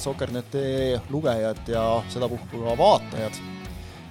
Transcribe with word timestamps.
head 0.00 0.16
Soker.net 0.16 1.10
lugejad 1.10 1.68
ja 1.68 2.02
sedapuhku 2.08 2.62
ka 2.64 2.72
vaatajad. 2.78 3.36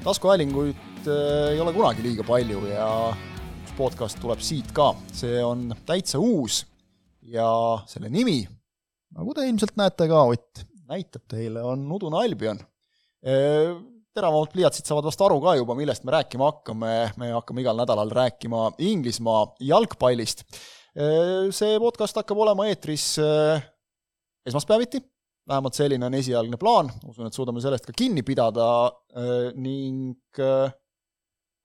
taskuhäälinguid 0.04 1.08
äh, 1.08 1.54
ei 1.54 1.60
ole 1.60 1.74
kunagi 1.74 2.04
liiga 2.04 2.24
palju 2.24 2.62
ja 2.70 2.90
üks 3.64 3.74
podcast 3.78 4.20
tuleb 4.22 4.40
siit 4.40 4.70
ka, 4.72 4.94
see 5.12 5.42
on 5.44 5.74
täitsa 5.90 6.22
uus 6.22 6.62
ja 7.26 7.50
selle 7.90 8.10
nimi, 8.10 8.44
nagu 9.18 9.34
te 9.34 9.48
ilmselt 9.50 9.76
näete 9.80 10.08
ka, 10.08 10.24
Ott 10.30 10.64
näitab 10.90 11.26
teile, 11.28 11.64
on 11.66 11.90
Udune 11.92 12.22
Albion. 12.22 12.62
Äh, 13.26 13.74
teravamad 14.14 14.54
pliiatsid 14.54 14.86
saavad 14.86 15.10
vast 15.10 15.22
aru 15.26 15.42
ka 15.42 15.58
juba, 15.58 15.76
millest 15.76 16.06
me 16.06 16.14
rääkima 16.20 16.52
hakkame, 16.52 16.96
me 17.18 17.34
hakkame 17.34 17.66
igal 17.66 17.82
nädalal 17.82 18.14
rääkima 18.14 18.76
Inglismaa 18.78 19.56
jalgpallist. 19.60 20.46
Äh, 20.94 21.50
see 21.50 21.80
podcast 21.82 22.22
hakkab 22.22 22.46
olema 22.46 22.70
eetris 22.70 23.16
esmaspäeviti 24.46 25.02
vähemalt 25.50 25.78
selline 25.78 26.06
on 26.08 26.18
esialgne 26.20 26.60
plaan, 26.62 26.92
usun, 27.10 27.30
et 27.30 27.36
suudame 27.36 27.62
sellest 27.64 27.88
ka 27.90 27.96
kinni 27.98 28.24
pidada 28.28 28.70
äh, 28.88 29.50
ning 29.58 30.42
äh, 30.42 30.70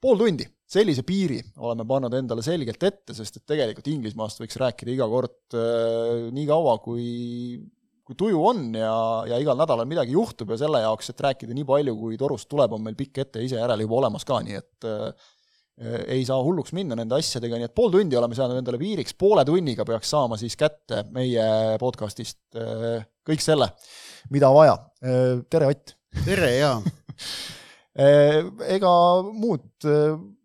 pool 0.00 0.20
tundi, 0.20 0.46
sellise 0.74 1.04
piiri 1.06 1.40
oleme 1.60 1.86
pannud 1.88 2.16
endale 2.16 2.44
selgelt 2.44 2.82
ette, 2.88 3.16
sest 3.16 3.40
et 3.40 3.46
tegelikult 3.54 3.88
Inglismaast 3.92 4.42
võiks 4.42 4.58
rääkida 4.60 4.94
iga 4.94 5.08
kord 5.10 5.56
äh, 5.58 6.28
nii 6.34 6.50
kaua, 6.50 6.78
kui 6.84 7.08
kui 8.04 8.16
tuju 8.20 8.40
on 8.44 8.66
ja, 8.76 8.96
ja 9.24 9.38
igal 9.40 9.56
nädalal 9.56 9.88
midagi 9.88 10.12
juhtub 10.12 10.50
ja 10.52 10.58
selle 10.60 10.82
jaoks, 10.82 11.08
et 11.08 11.22
rääkida 11.24 11.54
nii 11.56 11.64
palju, 11.64 11.94
kui 11.96 12.18
torust 12.20 12.50
tuleb, 12.52 12.74
on 12.76 12.82
meil 12.84 12.98
pikk 12.98 13.22
ette 13.22 13.40
ise 13.40 13.56
järele 13.56 13.86
juba 13.86 14.02
olemas 14.02 14.28
ka, 14.28 14.42
nii 14.44 14.58
et 14.58 14.88
ei 15.82 16.22
saa 16.26 16.38
hulluks 16.44 16.70
minna 16.76 16.94
nende 16.98 17.16
asjadega, 17.18 17.58
nii 17.58 17.66
et 17.66 17.74
pool 17.74 17.90
tundi 17.90 18.14
oleme 18.18 18.36
seadnud 18.38 18.60
endale 18.60 18.78
piiriks, 18.78 19.16
poole 19.18 19.42
tunniga 19.48 19.86
peaks 19.88 20.12
saama 20.14 20.38
siis 20.38 20.54
kätte 20.58 21.02
meie 21.14 21.46
podcastist 21.82 22.38
äh, 22.60 23.02
kõik 23.26 23.42
selle, 23.42 23.72
mida 24.34 24.52
vaja. 24.54 24.78
Äh, 25.02 25.42
tere, 25.50 25.72
Ott! 25.74 25.98
tere, 26.24 26.56
jaa! 26.60 26.78
Äh, 27.94 28.40
ega 28.74 28.90
muud 29.22 29.84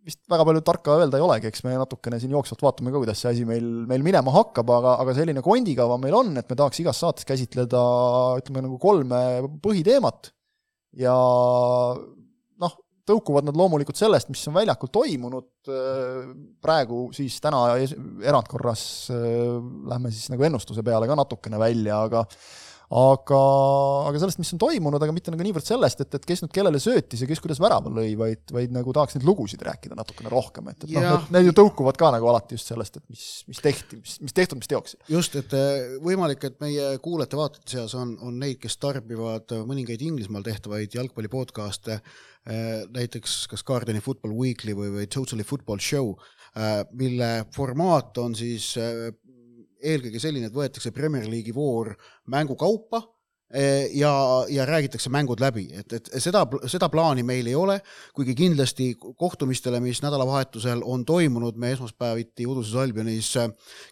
vist 0.05 0.19
väga 0.30 0.44
palju 0.45 0.61
tarka 0.61 0.99
öelda 0.99 1.17
ei 1.17 1.23
olegi, 1.25 1.49
eks 1.49 1.64
me 1.66 1.71
natukene 1.80 2.19
siin 2.21 2.36
jooksvalt 2.36 2.61
vaatame 2.61 2.91
ka, 2.93 2.99
kuidas 3.02 3.23
see 3.23 3.31
asi 3.31 3.47
meil, 3.49 3.66
meil 3.89 4.05
minema 4.05 4.33
hakkab, 4.36 4.69
aga, 4.75 4.91
aga 5.02 5.16
selline 5.17 5.41
kondikava 5.41 5.97
meil 6.02 6.17
on, 6.19 6.30
et 6.38 6.45
me 6.45 6.58
tahaks 6.59 6.83
igas 6.83 7.02
saates 7.02 7.25
käsitleda 7.25 7.81
ütleme 8.38 8.61
nagu 8.67 8.77
kolme 8.81 9.21
põhiteemat 9.66 10.30
ja 11.02 11.16
tõukuvad 13.09 13.49
nad 13.49 13.57
loomulikult 13.57 13.97
sellest, 13.99 14.29
mis 14.31 14.45
on 14.49 14.55
väljakul 14.59 14.91
toimunud, 14.93 15.49
praegu 16.61 17.07
siis 17.15 17.39
täna 17.43 17.65
erandkorras 18.25 18.83
lähme 19.09 20.13
siis 20.13 20.29
nagu 20.33 20.45
ennustuse 20.47 20.85
peale 20.85 21.09
ka 21.09 21.17
natukene 21.19 21.59
välja, 21.61 22.03
aga 22.05 22.23
aga, 22.90 23.40
aga 24.09 24.18
sellest, 24.18 24.40
mis 24.42 24.50
on 24.56 24.62
toimunud, 24.64 25.04
aga 25.06 25.14
mitte 25.14 25.30
nagu 25.30 25.45
niivõrd 25.45 25.66
sellest, 25.66 26.00
et, 26.02 26.16
et 26.18 26.23
kes 26.26 26.42
nüüd 26.42 26.54
kellele 26.56 26.80
söötis 26.82 27.22
ja 27.22 27.28
kes 27.30 27.42
kuidas 27.44 27.62
värava 27.62 27.92
lõi, 27.94 28.16
vaid, 28.18 28.42
vaid 28.56 28.73
nagu 28.73 28.94
tahaks 28.95 29.18
neid 29.18 29.28
lugusid 29.30 29.62
rääkida 29.66 29.98
natukene 29.98 30.32
rohkem, 30.34 30.72
et, 30.72 30.88
et 30.88 30.95
noh, 30.95 31.06
need, 31.06 31.28
need 31.36 31.50
ju 31.52 31.54
tõukuvad 31.60 32.00
ka 32.02 32.10
nagu 32.16 32.32
alati 32.32 32.58
just 32.58 32.72
sellest, 32.72 32.98
et 32.98 33.06
mis, 33.14 33.28
mis 33.52 33.62
tehti, 33.62 34.00
mis, 34.02 34.16
mis 34.26 34.36
tehtud, 34.42 34.62
mis 34.62 34.72
teoksid. 34.73 35.04
just, 35.14 35.38
et 35.38 35.54
eh, 35.58 35.94
võimalik, 36.02 36.50
et 36.50 36.58
meie 36.66 36.90
kuulajate-vaatajate 37.06 37.78
seas 37.78 37.94
on, 38.00 38.17
on 38.26 38.42
neid, 38.42 38.58
kes 38.64 38.80
tarbivad 38.82 39.54
mõningaid 39.70 40.02
Inglismaal 40.10 40.48
tehtavaid 40.49 40.98
jalgpalli 40.98 41.30
podcast'e, 41.30 42.02
eh, 42.49 42.67
näiteks 42.89 43.44
kas 43.54 43.66
Guardiani 43.70 44.02
Football 44.02 44.33
Weekly 44.33 44.73
või, 44.73 44.89
või 44.98 45.05
Totally 45.14 45.45
Football 45.45 45.86
Show, 45.86 46.16
eh, 46.58 46.82
mille 46.98 47.33
formaat 47.54 48.17
on 48.17 48.33
siis 48.33 48.73
eelkõige 49.80 50.22
selline, 50.22 50.50
et 50.50 50.56
võetakse 50.56 50.94
Premier 50.95 51.28
League'i 51.30 51.56
voor 51.56 51.95
mängu 52.30 52.58
kaupa 52.60 53.02
eh, 53.54 53.90
ja, 53.98 54.12
ja 54.50 54.66
räägitakse 54.66 55.10
mängud 55.10 55.42
läbi, 55.42 55.66
et, 55.73 55.94
et 55.94 56.10
seda, 56.22 56.44
seda 56.70 56.90
plaani 56.92 57.23
meil 57.26 57.48
ei 57.50 57.56
ole, 57.58 57.80
kuigi 58.16 58.36
kindlasti 58.38 58.92
kohtumistele, 59.00 59.80
mis 59.84 60.02
nädalavahetusel 60.06 60.84
on 60.86 61.06
toimunud, 61.08 61.58
me 61.60 61.72
esmaspäeviti 61.73 62.48
Uduses 62.50 62.76
Albionis 62.80 63.32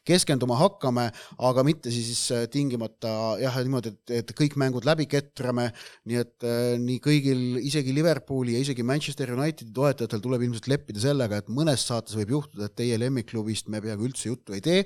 keskenduma 0.08 0.60
hakkame, 0.60 1.08
aga 1.50 1.66
mitte 1.68 1.94
siis 1.94 2.22
tingimata 2.54 3.38
jah, 3.42 3.58
niimoodi, 3.64 3.96
et, 3.96 4.16
et 4.22 4.36
kõik 4.38 4.60
mängud 4.62 4.86
läbi 4.88 5.08
ketrame, 5.10 5.70
nii 6.10 6.22
et 6.22 6.48
eh, 6.48 6.76
nii 6.84 7.02
kõigil, 7.04 7.44
isegi 7.66 7.96
Liverpooli 7.98 8.58
ja 8.58 8.64
isegi 8.66 8.86
Manchester 8.86 9.34
Unitedi 9.38 9.74
toetajatel 9.74 10.24
tuleb 10.24 10.46
ilmselt 10.46 10.70
leppida 10.72 11.02
sellega, 11.08 11.42
et 11.42 11.52
mõnes 11.54 11.88
saates 11.90 12.18
võib 12.20 12.38
juhtuda, 12.38 12.70
et 12.70 12.78
teie 12.78 13.02
lemmikklubist 13.02 13.72
me 13.74 13.82
peaaegu 13.82 14.10
üldse 14.12 14.30
juttu 14.30 14.58
ei 14.58 14.64
tee 14.64 14.86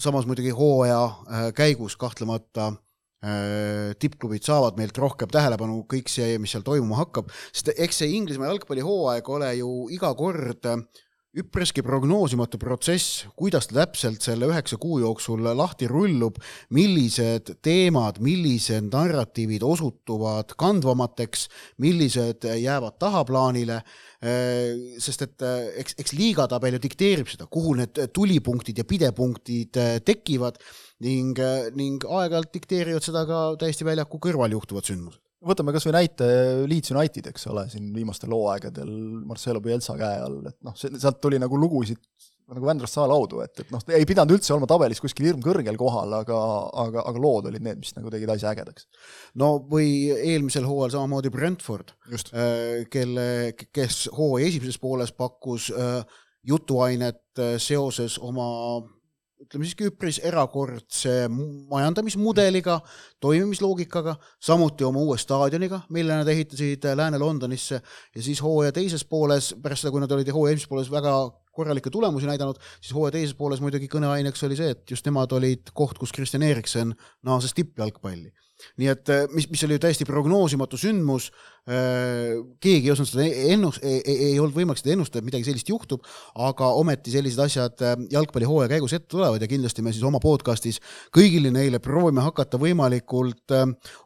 samas 0.00 0.26
muidugi 0.28 0.52
hooaja 0.56 1.02
äh, 1.04 1.48
käigus 1.56 1.96
kahtlemata 2.00 2.70
äh, 3.24 3.92
tippklubid 4.00 4.44
saavad 4.46 4.78
meilt 4.80 4.98
rohkem 4.98 5.30
tähelepanu, 5.32 5.82
kõik 5.90 6.10
see, 6.12 6.38
mis 6.40 6.54
seal 6.54 6.64
toimuma 6.66 7.02
hakkab, 7.02 7.30
sest 7.52 7.72
eks 7.76 8.02
see 8.02 8.14
Inglismaa 8.16 8.50
jalgpallihooaeg 8.50 9.28
ole 9.36 9.52
ju 9.60 9.70
iga 9.92 10.12
kord 10.18 10.68
üpriski 11.30 11.84
prognoosimatu 11.86 12.58
protsess, 12.58 13.24
kuidas 13.38 13.68
ta 13.70 13.80
täpselt 13.80 14.24
selle 14.24 14.48
üheksa 14.50 14.80
kuu 14.82 14.98
jooksul 15.02 15.44
lahti 15.56 15.86
rullub, 15.90 16.40
millised 16.74 17.54
teemad, 17.62 18.18
millised 18.18 18.90
narratiivid 18.90 19.62
osutuvad 19.62 20.56
kandvamateks, 20.58 21.46
millised 21.78 22.48
jäävad 22.58 22.98
tahaplaanile 22.98 23.82
Äh, 24.20 24.98
sest 25.00 25.22
et 25.24 25.40
äh, 25.40 25.70
eks, 25.80 25.94
eks 25.96 26.12
liigatabel 26.12 26.74
ju 26.76 26.80
dikteerib 26.84 27.30
seda, 27.32 27.46
kuhu 27.48 27.72
need 27.78 27.96
tulipunktid 28.12 28.76
ja 28.76 28.84
pidepunktid 28.84 29.78
äh, 29.80 29.94
tekivad 30.04 30.60
ning, 31.00 31.32
ning 31.72 32.04
aeg-ajalt 32.04 32.52
dikteerivad 32.52 33.06
seda 33.06 33.24
ka 33.24 33.40
täiesti 33.62 33.88
väljaku 33.88 34.20
kõrval 34.20 34.52
juhtuvad 34.52 34.84
sündmused 34.84 35.29
võtame 35.46 35.72
kas 35.74 35.86
või 35.88 35.96
näite 35.96 36.26
Leeds 36.68 36.92
United, 36.92 37.30
eks 37.30 37.46
ole, 37.50 37.66
siin 37.72 37.88
viimastel 37.94 38.32
hooaegadel 38.34 38.90
Marcelo 39.28 39.62
Bielsa 39.64 39.96
käe 40.00 40.20
all, 40.24 40.42
et 40.50 40.58
noh, 40.66 40.76
sealt 40.76 41.20
tuli 41.22 41.40
nagu 41.40 41.58
lugusid 41.60 42.00
nagu 42.50 42.66
Vändrast 42.66 42.96
saelaudu, 42.96 43.40
et, 43.44 43.62
et 43.62 43.68
noh, 43.70 43.82
ei 43.94 44.06
pidanud 44.08 44.34
üldse 44.34 44.50
olema 44.54 44.66
tabelis 44.70 44.98
kuskil 45.02 45.28
hirmkõrgel 45.28 45.76
kohal, 45.78 46.16
aga, 46.18 46.38
aga, 46.82 47.04
aga 47.06 47.22
lood 47.22 47.46
olid 47.50 47.62
need, 47.62 47.78
mis 47.82 47.94
nagu 47.94 48.10
tegid 48.10 48.32
asja 48.34 48.50
ägedaks. 48.50 48.88
no 49.38 49.52
või 49.70 50.10
eelmisel 50.16 50.66
hooajal 50.66 50.96
samamoodi 50.96 51.30
Brentford, 51.34 51.94
äh, 52.10 52.88
kelle, 52.90 53.28
kes 53.70 54.08
hooaja 54.16 54.50
esimeses 54.50 54.80
pooles 54.82 55.14
pakkus 55.14 55.70
äh, 55.70 56.00
jutuainet 56.46 57.22
äh, 57.38 57.54
seoses 57.62 58.18
oma 58.18 58.48
ütleme 59.50 59.66
siiski 59.66 59.88
üpris 59.90 60.20
erakordse 60.22 61.24
majandamismudeliga, 61.28 62.76
toimimisloogikaga, 63.18 64.14
samuti 64.38 64.86
oma 64.86 65.02
uue 65.02 65.16
staadioniga, 65.18 65.80
mille 65.90 66.20
nad 66.20 66.28
ehitasid 66.30 66.86
Lääne-Londonisse. 66.94 67.80
Ja 68.14 68.22
siis 68.22 68.38
hooaja 68.46 68.70
teises 68.76 69.02
pooles, 69.04 69.50
pärast 69.62 69.82
seda, 69.82 69.90
kui 69.90 70.04
nad 70.04 70.14
olid 70.14 70.30
hooaja 70.30 70.54
esimeses 70.54 70.70
pooles 70.70 70.92
väga 70.94 71.14
korralikke 71.50 71.90
tulemusi 71.90 72.30
näidanud, 72.30 72.62
siis 72.78 72.94
hooaja 72.94 73.16
teises 73.18 73.34
pooles 73.34 73.58
muidugi 73.64 73.90
kõneaineks 73.90 74.46
oli 74.46 74.60
see, 74.60 74.70
et 74.76 74.94
just 74.94 75.10
nemad 75.10 75.34
olid 75.34 75.74
koht, 75.74 75.98
kus 75.98 76.14
Kristjan 76.14 76.46
Eriksen 76.46 76.94
naases 77.26 77.56
tippjalgpalli 77.58 78.30
nii 78.80 78.90
et 78.92 79.12
äh, 79.12 79.24
mis, 79.34 79.48
mis 79.50 79.62
oli 79.66 79.76
ju 79.76 79.82
täiesti 79.84 80.06
prognoosimatu 80.08 80.78
sündmus, 80.80 81.30
äh, 81.68 82.36
keegi 82.62 82.88
ei 82.88 82.94
osanud 82.94 83.10
seda 83.10 83.26
ennust-, 83.54 83.84
ei, 83.86 84.00
ei 84.30 84.36
olnud 84.40 84.56
võimalik 84.56 84.80
seda 84.80 84.94
ennustada, 84.94 85.22
et 85.22 85.28
midagi 85.28 85.48
sellist 85.48 85.70
juhtub, 85.70 86.04
aga 86.48 86.70
ometi 86.80 87.14
sellised 87.14 87.42
asjad 87.44 87.84
äh, 87.86 87.96
jalgpallihooaja 88.14 88.72
käigus 88.74 88.94
ette 88.96 89.10
tulevad 89.14 89.42
ja 89.42 89.50
kindlasti 89.50 89.84
me 89.86 89.94
siis 89.94 90.06
oma 90.06 90.22
podcast'is 90.22 90.80
kõigile 91.16 91.52
neile 91.54 91.82
proovime 91.82 92.24
hakata 92.24 92.60
võimalikult 92.60 93.54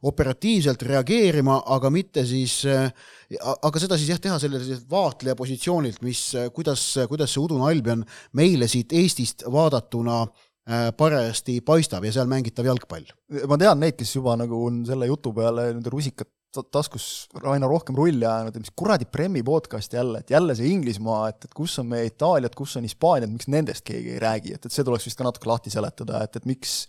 operatiivselt 0.07 0.83
reageerima, 0.87 1.61
aga 1.75 1.91
mitte 1.93 2.25
siis, 2.29 2.61
aga 2.65 3.83
seda 3.83 3.99
siis 3.99 4.11
jah, 4.13 4.21
teha 4.23 4.39
selliselt 4.43 4.89
vaatleja 4.91 5.37
positsioonilt, 5.39 6.01
mis, 6.07 6.27
kuidas, 6.55 6.87
kuidas 7.11 7.35
see 7.35 7.43
udune 7.45 7.67
Albion 7.69 8.05
meile 8.39 8.69
siit 8.71 8.93
Eestist 8.97 9.47
vaadatuna 9.51 10.25
parajasti 10.97 11.59
paistab 11.61 12.07
ja 12.09 12.13
seal 12.15 12.29
mängitav 12.31 12.65
jalgpall. 12.65 13.05
ma 13.51 13.59
tean 13.61 13.83
neid, 13.83 13.99
kes 13.99 14.15
juba 14.17 14.33
nagu 14.41 14.63
on 14.65 14.79
selle 14.89 15.11
jutu 15.11 15.35
peale 15.37 15.67
nende 15.75 15.93
rusikat 15.93 16.31
taskus 16.73 17.27
aina 17.51 17.67
rohkem 17.67 17.97
rulli 17.99 18.25
ajanud, 18.25 18.55
et 18.55 18.63
mis 18.63 18.75
kuradi 18.77 19.09
Premi 19.11 19.43
podcast 19.43 19.93
jälle, 19.93 20.21
et 20.23 20.31
jälle 20.31 20.55
see 20.55 20.71
Inglismaa, 20.71 21.29
et, 21.33 21.49
et 21.49 21.57
kus 21.57 21.79
on 21.83 21.89
meie 21.91 22.07
Itaaliad, 22.07 22.55
kus 22.57 22.77
on 22.79 22.87
Hispaaniad, 22.87 23.33
miks 23.33 23.49
nendest 23.51 23.85
keegi 23.87 24.15
ei 24.15 24.21
räägi, 24.23 24.55
et, 24.55 24.67
et 24.67 24.73
see 24.73 24.87
tuleks 24.87 25.09
vist 25.09 25.19
ka 25.19 25.27
natuke 25.27 25.51
lahti 25.51 25.73
seletada, 25.75 26.23
et, 26.25 26.39
et 26.39 26.47
miks 26.49 26.85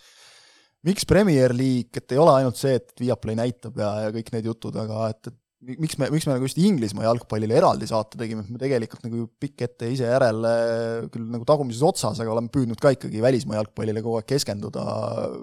miks 0.86 1.08
Premier 1.10 1.54
League, 1.56 1.98
et 1.98 2.14
ei 2.14 2.22
ole 2.22 2.36
ainult 2.36 2.60
see, 2.60 2.76
et 2.78 2.94
Viaplay 3.02 3.38
näitab 3.40 3.80
ja, 3.82 3.90
ja 4.06 4.14
kõik 4.14 4.30
need 4.36 4.52
jutud, 4.52 4.78
aga 4.78 5.10
et, 5.16 5.32
et 5.32 5.40
miks 5.64 5.98
me, 5.98 6.10
miks 6.14 6.28
me 6.28 6.36
nagu 6.36 6.48
just 6.48 6.60
Inglismaa 6.62 7.08
jalgpallile 7.08 7.58
eraldi 7.58 7.88
saate 7.90 8.20
tegime, 8.20 8.44
et 8.46 8.54
me 8.54 8.62
tegelikult 8.62 9.06
nagu 9.08 9.26
pikk 9.42 9.66
ette 9.68 9.90
ise 9.94 10.08
järele 10.10 10.54
küll 11.14 11.28
nagu 11.32 11.48
tagumises 11.48 11.84
otsas, 11.88 12.20
aga 12.22 12.34
oleme 12.36 12.52
püüdnud 12.54 12.82
ka 12.82 12.94
ikkagi 12.96 13.24
välismaa 13.24 13.60
jalgpallile 13.62 14.04
kogu 14.06 14.20
aeg 14.20 14.30
keskenduda 14.36 14.86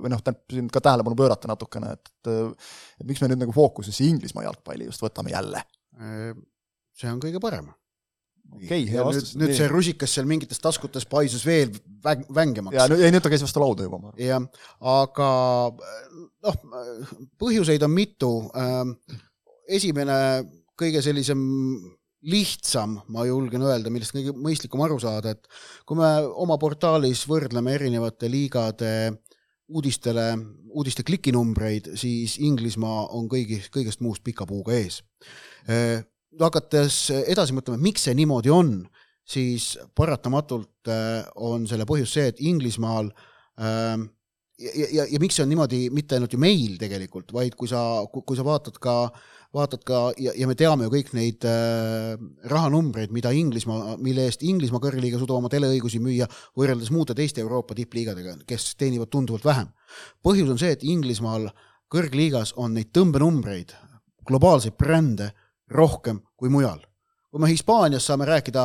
või 0.05 0.13
noh, 0.13 0.23
ka 0.23 0.85
tähelepanu 0.85 1.19
pöörata 1.19 1.51
natukene, 1.51 1.95
et 1.97 2.33
et 2.33 3.07
miks 3.09 3.23
me 3.23 3.33
nüüd 3.33 3.43
nagu 3.45 3.55
fookusesse 3.57 4.07
Inglismaa 4.09 4.47
jalgpalli 4.49 4.91
just 4.91 5.05
võtame 5.05 5.35
jälle? 5.35 5.65
see 6.97 7.09
on 7.09 7.21
kõige 7.21 7.41
parem 7.43 7.73
okei 8.53 8.67
okay,, 8.67 8.87
hea 8.91 9.05
vastus. 9.07 9.35
nüüd 9.41 9.55
see 9.57 9.69
rusikas 9.71 10.15
seal 10.17 10.29
mingites 10.29 10.61
taskutes 10.63 11.07
paisus 11.09 11.45
veel 11.47 11.73
väng, 12.05 12.25
vängemaks. 12.35 12.77
ja 12.77 12.87
ei, 12.97 13.13
nüüd 13.15 13.25
ta 13.25 13.33
käis 13.33 13.45
vastu 13.45 13.63
lauda 13.63 13.87
juba, 13.87 14.01
ma 14.01 14.13
arvan. 14.13 14.23
jah, 14.23 14.47
aga 14.93 15.29
noh, 16.47 16.59
põhjuseid 17.41 17.85
on 17.87 17.95
mitu. 17.95 18.33
Ähm, 18.59 18.97
esimene, 19.69 20.17
kõige 20.79 21.03
sellisem 21.05 21.43
lihtsam, 22.23 23.01
ma 23.11 23.27
julgen 23.27 23.65
öelda, 23.67 23.91
millest 23.91 24.15
kõige 24.15 24.35
mõistlikum 24.39 24.83
aru 24.85 24.99
saada, 25.03 25.35
et 25.35 25.49
kui 25.89 25.99
me 25.99 26.11
oma 26.45 26.59
portaalis 26.63 27.25
võrdleme 27.31 27.75
erinevate 27.75 28.31
liigade 28.31 28.93
uudistele, 29.73 30.27
uudiste 30.71 31.05
klikinumbreid, 31.07 31.93
siis 31.99 32.37
Inglismaa 32.43 33.09
on 33.17 33.29
kõigi, 33.31 33.63
kõigest 33.75 34.03
muust 34.05 34.23
pika 34.25 34.47
puuga 34.47 34.75
ees. 34.77 35.01
Äh, 35.71 36.03
hakates 36.41 37.09
edasi 37.27 37.57
mõtlema, 37.57 37.81
miks 37.83 38.07
see 38.07 38.15
niimoodi 38.19 38.53
on, 38.53 38.75
siis 39.29 39.75
paratamatult 39.99 40.91
äh, 40.91 41.23
on 41.35 41.67
selle 41.71 41.87
põhjus 41.89 42.15
see, 42.17 42.31
et 42.31 42.43
Inglismaal 42.43 43.11
äh, 43.11 43.97
ja, 44.59 44.87
ja, 44.93 45.05
ja 45.11 45.21
miks 45.21 45.37
see 45.39 45.45
on 45.45 45.53
niimoodi 45.53 45.87
mitte 45.95 46.17
ainult 46.17 46.33
ju 46.35 46.41
meil 46.41 46.77
tegelikult, 46.81 47.33
vaid 47.35 47.57
kui 47.59 47.71
sa, 47.71 48.03
kui 48.13 48.39
sa 48.39 48.45
vaatad 48.47 48.79
ka, 48.83 48.95
vaatad 49.55 49.85
ka 49.87 50.01
ja, 50.21 50.35
ja 50.39 50.49
me 50.49 50.57
teame 50.59 50.87
ju 50.87 50.95
kõik 50.95 51.13
neid 51.17 51.47
äh, 51.49 52.15
rahanumbreid, 52.53 53.13
mida 53.15 53.33
Inglismaa, 53.37 53.97
mille 54.03 54.27
eest 54.29 54.45
Inglismaa 54.47 54.83
kõrgliiga 54.85 55.21
suudab 55.21 55.41
oma 55.41 55.53
teleõigusi 55.53 56.01
müüa 56.03 56.29
võrreldes 56.59 56.93
muude 56.95 57.17
teiste 57.19 57.45
Euroopa 57.45 57.77
tippliigadega, 57.79 58.39
kes 58.49 58.73
teenivad 58.81 59.13
tunduvalt 59.13 59.47
vähem. 59.49 59.69
põhjus 60.25 60.51
on 60.53 60.61
see, 60.61 60.73
et 60.73 60.85
Inglismaal 60.85 61.51
kõrgliigas 61.93 62.55
on 62.57 62.75
neid 62.79 62.93
tõmbenumbreid, 62.97 63.77
globaalseid 64.29 64.77
brände 64.79 65.33
rohkem 65.73 66.23
kui 66.37 66.49
mujal. 66.49 66.81
kui 67.31 67.41
me 67.41 67.49
Hispaanias 67.49 68.07
saame 68.07 68.27
rääkida 68.29 68.63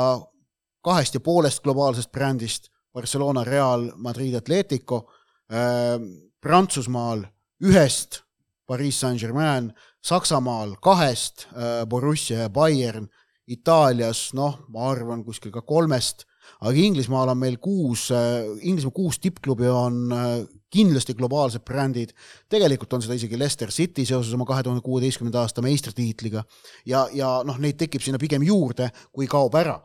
kahest 0.84 1.14
ja 1.14 1.20
poolest 1.20 1.64
globaalsest 1.64 2.12
brändist, 2.12 2.70
Barcelona, 2.94 3.44
Real, 3.44 3.92
Madrid, 3.96 4.34
Atletico 4.36 5.06
Prantsusmaal 5.48 7.24
ühest, 7.64 8.22
Pariis 8.68 9.00
Saint-Germain, 9.00 9.72
Saksamaal 10.04 10.76
kahest 10.84 11.48
äh,, 11.56 11.86
Borussia 11.90 12.46
ja 12.46 12.50
Bayern, 12.50 13.08
Itaalias 13.48 14.34
noh, 14.36 14.58
ma 14.72 14.90
arvan 14.92 15.24
kuskil 15.24 15.54
ka 15.56 15.64
kolmest, 15.64 16.26
aga 16.60 16.76
Inglismaal 16.80 17.32
on 17.32 17.40
meil 17.40 17.58
kuus 17.64 18.10
äh,, 18.12 18.44
Inglismaa 18.68 18.96
kuus 18.96 19.20
tippklubi 19.24 19.70
on 19.72 20.02
äh, 20.12 20.28
kindlasti 20.74 21.16
globaalsed 21.16 21.64
brändid, 21.68 22.12
tegelikult 22.52 22.94
on 22.94 23.04
seda 23.04 23.16
isegi 23.18 23.40
Leicester 23.40 23.72
City 23.72 24.06
seoses 24.08 24.34
oma 24.36 24.46
kahe 24.48 24.66
tuhande 24.66 24.84
kuueteistkümnenda 24.84 25.46
aasta 25.46 25.64
meistritiitliga. 25.64 26.44
Ja, 26.86 27.08
ja 27.16 27.38
noh, 27.48 27.60
neid 27.64 27.80
tekib 27.80 28.04
sinna 28.04 28.20
pigem 28.20 28.44
juurde, 28.44 28.92
kui 29.16 29.30
kaob 29.32 29.56
ära. 29.56 29.80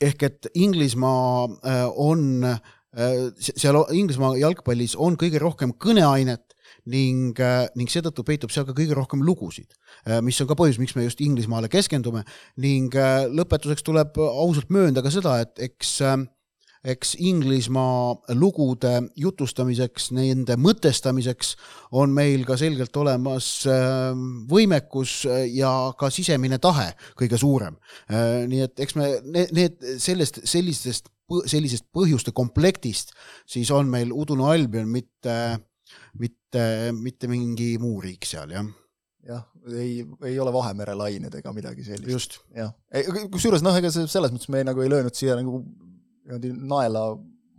ehk 0.00 0.22
et 0.22 0.46
Inglismaa 0.54 1.44
äh, 1.44 1.84
on, 1.96 2.44
äh, 2.44 2.60
seal 2.92 3.78
Inglismaa 3.96 4.34
jalgpallis 4.36 4.96
on 5.00 5.16
kõige 5.20 5.40
rohkem 5.40 5.72
kõneainet 5.80 6.52
ning, 6.92 7.38
äh, 7.40 7.64
ning 7.78 7.90
seetõttu 7.90 8.24
peitub 8.26 8.52
seal 8.52 8.66
ka 8.68 8.74
kõige 8.76 8.96
rohkem 8.98 9.22
lugusid, 9.24 9.72
mis 10.24 10.40
on 10.42 10.50
ka 10.50 10.56
põhjus, 10.58 10.80
miks 10.82 10.96
me 10.96 11.06
just 11.06 11.20
Inglismaale 11.24 11.70
keskendume 11.72 12.24
ning 12.60 12.94
lõpetuseks 13.32 13.86
tuleb 13.86 14.18
ausalt 14.18 14.72
möönda 14.74 15.04
ka 15.04 15.12
seda, 15.14 15.38
et 15.44 15.62
eks 15.70 16.00
äh, 16.04 16.22
eks 16.82 17.14
Inglismaa 17.22 18.34
lugude 18.34 18.90
jutustamiseks, 19.16 20.10
nende 20.16 20.56
mõtestamiseks 20.58 21.54
on 21.98 22.10
meil 22.14 22.42
ka 22.46 22.56
selgelt 22.58 22.96
olemas 22.98 23.48
võimekus 24.50 25.22
ja 25.54 25.72
ka 25.98 26.10
sisemine 26.10 26.58
tahe 26.62 26.90
kõige 27.18 27.38
suurem. 27.38 27.78
Äh, 28.10 28.42
nii 28.50 28.66
et 28.66 28.82
eks 28.82 28.98
me 28.98 29.12
need 29.54 29.78
sellest, 30.02 30.42
sellistest, 30.48 31.12
sellisest 31.48 31.88
põhjuste 31.94 32.34
komplektist 32.36 33.14
siis 33.48 33.70
on 33.74 33.90
meil 33.90 34.12
Udune 34.12 34.46
Albion 34.52 34.88
mitte, 34.90 35.36
mitte, 36.20 36.64
mitte 36.96 37.30
mingi 37.30 37.74
muu 37.82 38.00
riik 38.04 38.28
seal, 38.28 38.54
jah 38.54 38.70
jah, 39.26 39.42
ei, 39.70 40.00
ei 40.26 40.38
ole 40.42 40.52
Vahemere 40.54 40.94
lained 40.98 41.34
ega 41.38 41.52
midagi 41.54 41.84
sellist. 41.86 42.40
jah, 42.56 42.72
kusjuures 43.30 43.62
noh, 43.64 43.76
ega 43.78 43.90
selles 43.92 44.32
mõttes 44.34 44.50
me 44.52 44.64
nagu 44.66 44.82
ei 44.82 44.90
löönud 44.90 45.16
siia 45.16 45.36
nagu 45.38 45.60
niimoodi 45.62 46.50
naela 46.58 47.04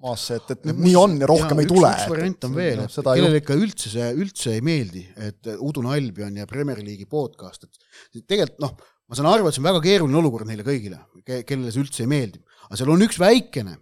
maasse, 0.03 0.39
et, 0.41 0.51
et 0.57 0.65
nii 0.75 0.95
on 0.99 1.15
ja 1.21 1.27
rohkem 1.29 1.59
ja, 1.59 1.63
ei 1.63 1.69
tule. 1.69 1.91
üks 1.93 2.09
variant 2.11 2.47
on 2.47 2.57
veel, 2.57 2.81
et 2.83 2.97
kellele 2.99 3.39
ikka 3.39 3.55
üldse 3.59 3.91
see, 3.93 4.09
üldse 4.19 4.57
ei 4.57 4.63
meeldi, 4.65 5.05
et 5.29 5.53
Udune 5.55 5.93
Albion 5.95 6.41
ja 6.41 6.47
Premier 6.49 6.81
League'i 6.83 7.07
podcast, 7.09 7.69
et 7.69 8.25
tegelikult 8.27 8.59
noh, 8.65 8.75
ma 9.13 9.19
saan 9.19 9.30
aru, 9.30 9.48
et 9.48 9.56
see 9.56 9.62
on 9.62 9.69
väga 9.69 9.81
keeruline 9.86 10.18
olukord 10.18 10.50
neile 10.50 10.65
kõigile, 10.65 11.00
kellele 11.24 11.71
see 11.71 11.83
üldse 11.83 12.01
ei 12.04 12.10
meeldi, 12.10 12.42
aga 12.65 12.80
seal 12.80 12.94
on 12.94 13.06
üks 13.06 13.19
väikene 13.21 13.77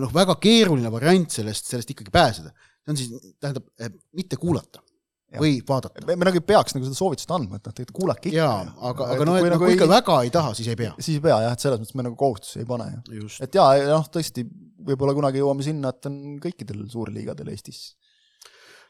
noh, 0.00 0.12
väga 0.14 0.36
keeruline 0.40 0.92
variant 0.92 1.32
sellest, 1.32 1.68
sellest 1.68 1.92
ikkagi 1.92 2.12
pääseda. 2.14 2.54
see 2.80 2.94
on 2.94 2.98
siis, 2.98 3.34
tähendab, 3.42 3.66
mitte 4.16 4.38
kuulata 4.40 4.80
või 5.38 5.60
vaadata. 5.66 6.02
me, 6.08 6.16
me 6.18 6.26
nagu 6.26 6.40
ei 6.40 6.46
peaks 6.46 6.74
nagu 6.74 6.88
seda 6.88 6.96
soovitust 6.98 7.30
andma, 7.34 7.60
et 7.60 7.68
noh, 7.68 7.74
tegelikult 7.76 7.98
kuulake 8.00 8.30
ikka. 8.30 8.40
jaa, 8.40 8.64
aga, 8.90 9.10
aga 9.14 9.28
noh, 9.28 9.36
et 9.38 9.44
kui, 9.44 9.52
nagu 9.52 9.66
kui 9.66 9.76
ikka 9.76 9.86
ei, 9.86 9.92
väga 9.92 10.16
ei 10.26 10.32
taha, 10.34 10.54
siis 10.58 10.70
ei 10.72 10.78
pea. 10.80 10.94
siis 10.98 11.20
ei 11.20 11.24
pea 11.28 11.38
jah, 11.44 11.54
et 11.54 11.62
selles 11.62 11.82
mõttes 11.82 11.98
me 11.98 12.06
nagu 12.08 12.18
kohustusi 12.18 12.62
ei 12.64 12.68
pane 12.68 12.88
ju. 13.14 13.28
et 13.46 13.60
jaa, 13.60 13.68
noh 13.92 14.08
tõesti, 14.16 14.46
võib-olla 14.90 15.14
kunagi 15.14 15.42
jõuame 15.42 15.66
sinna, 15.66 15.92
et 15.94 16.10
on 16.10 16.18
kõikidel 16.42 16.82
suurliigadel 16.90 17.52
Eestis 17.52 17.92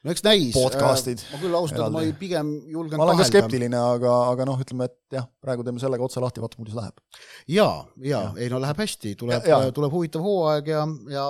no 0.05 0.14
eks 0.14 0.25
näis. 0.25 0.55
podcast'id. 0.56 1.23
ma 1.32 1.41
küll 1.43 1.56
ausalt 1.56 1.79
öelda, 1.79 1.93
ma 1.94 2.02
ei, 2.06 2.14
pigem 2.17 2.52
julgen 2.73 3.00
ma 3.00 3.06
olen 3.06 3.20
ka 3.20 3.29
skeptiline, 3.29 3.76
aga, 3.76 4.14
aga 4.32 4.49
noh, 4.49 4.61
ütleme, 4.62 4.88
et 4.88 5.19
jah, 5.19 5.29
praegu 5.43 5.67
teeme 5.67 5.82
sellega 5.82 6.06
otsa 6.06 6.23
lahti, 6.25 6.43
vaatame, 6.43 6.64
kuidas 6.64 6.79
läheb. 6.79 7.23
jaa 7.50 7.76
ja., 8.06 8.25
ei 8.41 8.50
no 8.52 8.61
läheb 8.62 8.81
hästi, 8.81 9.14
tuleb, 9.20 9.49
tuleb 9.76 9.97
huvitav 9.97 10.25
hooaeg 10.25 10.73
ja, 10.73 10.87
ja 11.12 11.26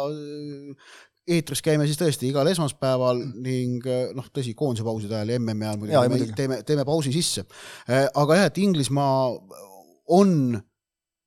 eetris 1.31 1.63
käime 1.63 1.87
siis 1.87 1.99
tõesti 2.01 2.31
igal 2.31 2.49
esmaspäeval 2.51 3.21
mm. 3.25 3.45
ning 3.45 3.91
eh, 3.91 4.09
noh, 4.17 4.31
tõsi, 4.35 4.55
koondise 4.59 4.87
pauside 4.87 5.19
ajal 5.19 5.35
ja 5.35 5.43
MM-i 5.43 5.69
ajal 5.69 5.83
muidugi 5.83 6.33
teeme, 6.33 6.33
teeme, 6.39 6.63
teeme 6.67 6.87
pausi 6.89 7.13
sisse. 7.15 7.47
Aga 7.91 8.39
jah, 8.39 8.49
et 8.51 8.59
Inglismaa 8.63 9.31
on 10.17 10.59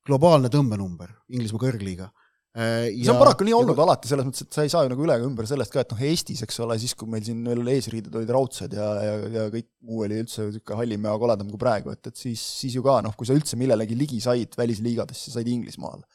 globaalne 0.04 0.50
tõmbenumber, 0.52 1.12
Inglismaa 1.32 1.68
kõrgliiga 1.68 2.10
Äh, 2.10 2.23
ja, 2.54 3.02
see 3.02 3.10
on 3.10 3.18
paraku 3.18 3.46
nii 3.48 3.54
olnud 3.56 3.74
ja, 3.74 3.82
alati, 3.82 4.06
selles 4.10 4.26
mõttes, 4.28 4.44
et 4.46 4.54
sa 4.54 4.62
ei 4.62 4.70
saa 4.70 4.84
ju 4.86 4.90
nagu 4.92 5.02
üle 5.02 5.16
ega 5.18 5.26
ümber 5.26 5.48
sellest 5.50 5.72
ka, 5.74 5.82
et 5.82 5.90
noh, 5.90 6.02
Eestis, 6.06 6.42
eks 6.46 6.60
ole, 6.62 6.76
siis 6.78 6.94
kui 6.98 7.10
meil 7.10 7.24
siin 7.26 7.40
veel 7.42 7.66
eesriided 7.72 8.14
olid 8.14 8.30
raudsed 8.36 8.76
ja, 8.78 8.86
ja, 9.02 9.16
ja 9.34 9.46
kõik 9.50 9.66
muu 9.88 10.04
oli 10.06 10.20
üldse 10.22 10.46
niisugune 10.46 10.78
hallim 10.78 11.08
ja 11.08 11.16
koledam 11.18 11.50
kui 11.50 11.58
praegu, 11.58 11.90
et, 11.96 12.12
et 12.12 12.20
siis, 12.20 12.44
siis 12.60 12.78
ju 12.78 12.84
ka 12.86 13.00
noh, 13.02 13.16
kui 13.18 13.26
sa 13.26 13.34
üldse 13.34 13.58
millelegi 13.58 13.98
ligi 13.98 14.20
said 14.22 14.54
välisliigades, 14.60 15.24
siis 15.26 15.34
said 15.34 15.50
Inglismaal. 15.50 16.06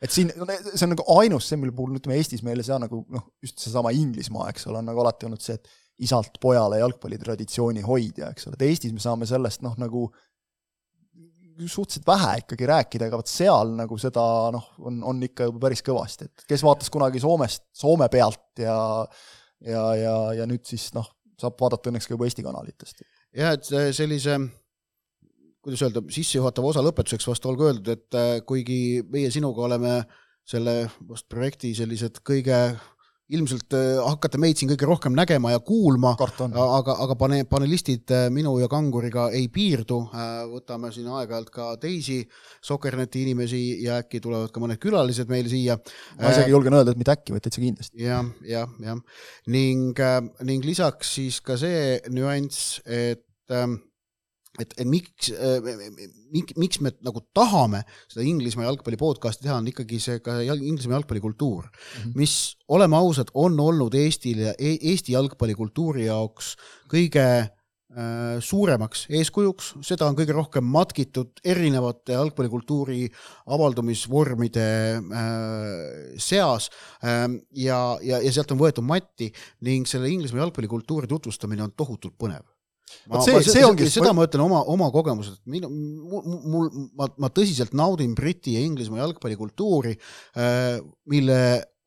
et 0.00 0.14
siin, 0.14 0.30
see 0.30 0.86
on 0.86 0.94
nagu 0.94 1.08
ainus 1.18 1.50
see, 1.50 1.58
mille 1.58 1.74
puhul 1.74 1.98
ütleme 1.98 2.20
Eestis 2.20 2.46
meile 2.46 2.62
see 2.66 2.78
nagu 2.78 3.02
noh, 3.10 3.26
just 3.42 3.58
seesama 3.58 3.90
Inglismaa, 3.96 4.46
eks 4.54 4.70
ole, 4.70 4.84
on 4.84 4.90
nagu 4.92 5.02
alati 5.02 5.26
olnud 5.26 5.42
see, 5.42 5.58
et 5.58 6.06
isalt 6.06 6.38
pojale 6.40 6.78
jalgpallitraditsiooni 6.80 7.82
hoidja, 7.84 8.30
eks 8.30 8.46
ole, 8.46 8.56
et 8.60 8.68
Eestis 8.70 8.94
me 8.94 9.02
saame 9.02 9.26
sellest 9.28 9.66
noh, 9.66 9.74
nagu 9.80 10.06
suhteliselt 11.66 12.06
vähe 12.08 12.38
ikkagi 12.44 12.68
rääkida, 12.70 13.08
aga 13.10 13.20
vot 13.20 13.30
seal 13.30 13.74
nagu 13.76 13.98
seda 14.00 14.22
noh, 14.54 14.70
on, 14.86 15.02
on 15.06 15.20
ikka 15.26 15.50
juba 15.50 15.66
päris 15.66 15.84
kõvasti, 15.86 16.30
et 16.30 16.46
kes 16.48 16.64
vaatas 16.64 16.92
kunagi 16.92 17.22
Soomest, 17.22 17.66
Soome 17.76 18.08
pealt 18.12 18.62
ja 18.64 18.76
ja, 19.60 19.82
ja, 19.98 20.16
ja 20.40 20.48
nüüd 20.48 20.64
siis 20.68 20.88
noh, 20.96 21.08
saab 21.40 21.58
vaadata 21.60 21.90
õnneks 21.90 22.08
ka 22.08 22.16
juba 22.16 22.28
Eesti 22.28 22.46
kanalitest. 22.46 23.04
jah, 23.36 23.56
et 23.58 23.68
sellise 23.96 24.38
kuidas 25.60 25.82
öelda, 25.84 26.02
sissejuhatava 26.12 26.72
osa 26.72 26.84
lõpetuseks 26.84 27.28
vast 27.28 27.46
olgu 27.48 27.68
öeldud, 27.68 27.90
et 27.92 28.16
äh, 28.16 28.30
kuigi 28.48 29.02
meie 29.12 29.30
sinuga 29.32 29.66
oleme 29.68 29.98
selle 30.48 30.86
vast 31.08 31.28
projekti 31.30 31.74
sellised 31.76 32.22
kõige 32.26 32.56
ilmselt 33.34 33.74
äh, 33.76 33.98
hakkate 34.02 34.40
meid 34.42 34.58
siin 34.58 34.70
kõige 34.72 34.88
rohkem 34.88 35.14
nägema 35.16 35.52
ja 35.52 35.60
kuulma, 35.64 36.12
aga, 36.16 36.96
aga 37.04 37.16
pane, 37.18 37.42
panelistid 37.50 38.10
äh, 38.14 38.26
minu 38.34 38.56
ja 38.60 38.68
Kanguriga 38.70 39.28
ei 39.36 39.46
piirdu, 39.52 40.00
äh, 40.10 40.30
võtame 40.50 40.90
siin 40.94 41.10
aeg-ajalt 41.10 41.52
ka 41.54 41.68
teisi 41.82 42.20
Sokkerneti 42.66 43.24
inimesi 43.26 43.60
ja 43.84 44.00
äkki 44.02 44.22
tulevad 44.24 44.52
ka 44.54 44.62
mõned 44.62 44.80
külalised 44.82 45.30
meile 45.30 45.52
siia. 45.52 45.78
ma 46.18 46.32
isegi 46.34 46.54
julgen 46.54 46.78
öelda, 46.78 46.94
et 46.94 47.00
mitte 47.00 47.14
äkki, 47.14 47.34
vaid 47.34 47.46
täitsa 47.46 47.62
kindlasti. 47.62 48.02
jah, 48.02 48.26
jah, 48.46 48.72
jah. 48.82 48.98
ning, 49.46 50.02
ning 50.46 50.66
lisaks 50.66 51.14
siis 51.20 51.40
ka 51.44 51.58
see 51.60 52.00
nüanss, 52.10 52.80
et 52.86 53.54
ähm, 53.54 53.78
et, 54.58 54.72
et 54.76 54.88
miks, 54.88 55.30
miks, 56.34 56.56
miks 56.58 56.80
me 56.82 56.92
nagu 57.06 57.22
tahame 57.36 57.84
seda 58.10 58.24
Inglismaa 58.26 58.66
jalgpalli 58.66 58.98
podcast'i 59.00 59.46
teha, 59.46 59.60
on 59.60 59.70
ikkagi 59.70 60.00
see 60.02 60.18
ka 60.24 60.40
Inglismaa 60.42 60.98
jalgpallikultuur 60.98 61.68
mm, 61.68 62.02
-hmm. 62.02 62.18
mis, 62.18 62.34
oleme 62.68 62.98
ausad, 62.98 63.30
on 63.34 63.60
olnud 63.60 63.94
Eestile, 63.94 64.54
e-, 64.58 64.78
Eesti 64.90 65.14
jalgpallikultuuri 65.14 66.08
jaoks 66.08 66.56
kõige 66.90 67.26
äh, 67.30 68.36
suuremaks 68.42 69.06
eeskujuks, 69.20 69.72
seda 69.86 70.10
on 70.10 70.18
kõige 70.18 70.34
rohkem 70.34 70.66
matkitud 70.66 71.42
erinevate 71.44 72.18
jalgpallikultuuri 72.18 73.06
avaldumisvormide 73.46 74.70
äh, 74.98 76.14
seas 76.18 76.70
äh, 77.04 77.28
ja, 77.54 77.98
ja, 78.02 78.18
ja 78.18 78.32
sealt 78.32 78.50
on 78.50 78.64
võetud 78.66 78.86
matti 78.86 79.30
ning 79.62 79.86
selle 79.86 80.10
Inglismaa 80.10 80.48
jalgpallikultuuri 80.48 81.06
tutvustamine 81.06 81.62
on 81.62 81.76
tohutult 81.76 82.18
põnev 82.18 82.42
ma, 83.10 83.20
see, 83.24 83.40
see 83.46 83.64
ongi 83.66 83.88
seda 83.90 84.12
ma 84.16 84.26
ütlen 84.26 84.44
oma, 84.44 84.62
oma 84.72 84.90
kogemusest, 84.94 85.42
minu, 85.50 85.70
mul, 85.70 86.70
ma, 86.98 87.08
ma 87.20 87.30
tõsiselt 87.34 87.74
naudin 87.78 88.14
Briti 88.18 88.56
ja 88.56 88.64
Inglismaa 88.64 89.02
jalgpallikultuuri, 89.04 89.94
äh, 90.38 90.80
mille 91.10 91.40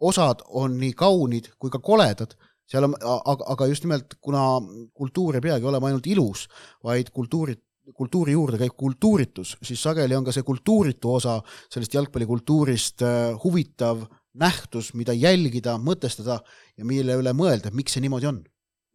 osad 0.03 0.43
on 0.59 0.79
nii 0.79 0.95
kaunid 0.99 1.53
kui 1.59 1.71
ka 1.73 1.81
koledad. 1.83 2.35
Seal 2.69 2.87
on, 2.87 2.95
aga, 2.97 3.43
aga 3.53 3.67
just 3.69 3.83
nimelt, 3.85 4.15
kuna 4.23 4.57
kultuur 4.95 5.37
ei 5.37 5.43
peagi 5.43 5.67
olema 5.67 5.89
ainult 5.89 6.07
ilus, 6.09 6.47
vaid 6.83 7.11
kultuurid 7.15 7.61
kultuuri 7.91 8.31
juurde 8.31 8.55
käib 8.61 8.77
kultuuritus, 8.79 9.57
siis 9.59 9.81
sageli 9.83 10.15
on 10.15 10.23
ka 10.23 10.31
see 10.31 10.45
kultuuritu 10.47 11.17
osa 11.17 11.33
sellest 11.67 11.97
jalgpallikultuurist 11.97 13.03
äh, 13.03 13.33
huvitav 13.43 14.05
nähtus, 14.39 14.93
mida 14.97 15.13
jälgida, 15.13 15.75
mõtestada 15.77 16.39
ja 16.77 16.87
mille 16.87 17.19
üle 17.19 17.35
mõelda, 17.35 17.73
miks 17.75 17.97
see 17.97 18.05
niimoodi 18.05 18.29
on 18.31 18.39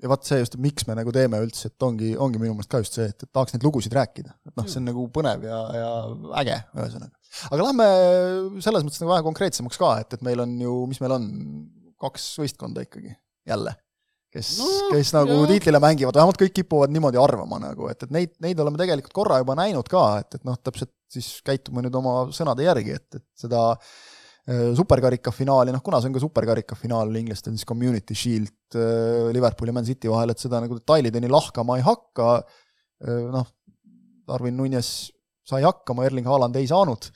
ja 0.03 0.11
vaat 0.11 0.27
see 0.29 0.39
just, 0.41 0.55
miks 0.63 0.87
me 0.89 0.95
nagu 0.99 1.13
teeme 1.15 1.41
üldse, 1.43 1.71
et 1.71 1.85
ongi, 1.87 2.13
ongi 2.21 2.41
minu 2.41 2.55
meelest 2.55 2.71
ka 2.71 2.81
just 2.83 2.99
see, 2.99 3.09
et, 3.11 3.25
et 3.25 3.31
tahaks 3.35 3.55
neid 3.55 3.67
lugusid 3.67 3.95
rääkida, 3.97 4.35
et 4.49 4.55
noh, 4.59 4.69
see 4.71 4.81
on 4.81 4.87
nagu 4.91 5.07
põnev 5.15 5.47
ja, 5.47 5.59
ja 5.75 5.91
äge, 6.43 6.59
ühesõnaga. 6.77 7.15
aga 7.49 7.59
lähme 7.65 7.89
selles 8.65 8.87
mõttes 8.87 9.03
nagu 9.03 9.13
vähe 9.15 9.27
konkreetsemaks 9.27 9.81
ka, 9.81 9.93
et, 10.05 10.17
et 10.19 10.25
meil 10.27 10.45
on 10.45 10.55
ju, 10.63 10.79
mis 10.91 11.03
meil 11.03 11.17
on, 11.19 11.29
kaks 11.99 12.29
võistkonda 12.45 12.85
ikkagi, 12.87 13.11
jälle, 13.51 13.75
kes 14.35 14.53
no,, 14.61 14.69
kes 14.93 15.11
nagu 15.17 15.41
jah. 15.41 15.49
tiitlile 15.51 15.83
mängivad, 15.83 16.21
vähemalt 16.21 16.39
kõik 16.45 16.55
kipuvad 16.61 16.95
niimoodi 16.95 17.19
arvama 17.19 17.59
nagu, 17.65 17.91
et, 17.91 18.07
et 18.07 18.15
neid, 18.15 18.37
neid 18.45 18.63
oleme 18.63 18.79
tegelikult 18.79 19.17
korra 19.19 19.41
juba 19.43 19.59
näinud 19.59 19.91
ka, 19.91 20.05
et, 20.23 20.39
et 20.39 20.47
noh, 20.47 20.61
täpselt 20.63 20.95
siis 21.11 21.41
käitume 21.43 21.83
nüüd 21.83 21.99
oma 21.99 22.29
sõnade 22.37 22.63
järgi, 22.67 23.01
et, 23.01 23.19
et 23.19 23.27
seda 23.47 23.73
Äh, 23.79 24.18
superkarika 24.49 25.33
finaali, 25.35 25.73
noh 25.75 25.83
kuna 25.85 26.01
see 26.01 26.09
on 26.09 26.15
ka 26.17 26.23
superkarika 26.23 26.77
finaal, 26.79 27.13
inglastel 27.21 27.53
siis 27.53 27.69
Community 27.69 28.17
Shield 28.17 28.79
äh, 28.79 29.29
Liverpooli 29.35 29.75
ja 29.75 29.77
Man 29.77 29.89
City 29.89 30.09
vahel, 30.09 30.33
et 30.33 30.41
seda 30.41 30.63
nagu 30.65 30.79
detailideni 30.79 31.29
lahkama 31.33 31.77
ei 31.77 31.85
hakka, 31.85 32.31
äh, 33.05 33.27
noh, 33.35 33.51
Darwin 34.29 34.57
Nunes 34.57 34.93
sai 35.49 35.65
hakkama, 35.65 36.07
Erling 36.09 36.29
Haaland 36.29 36.57
ei 36.61 36.69
saanud, 36.69 37.11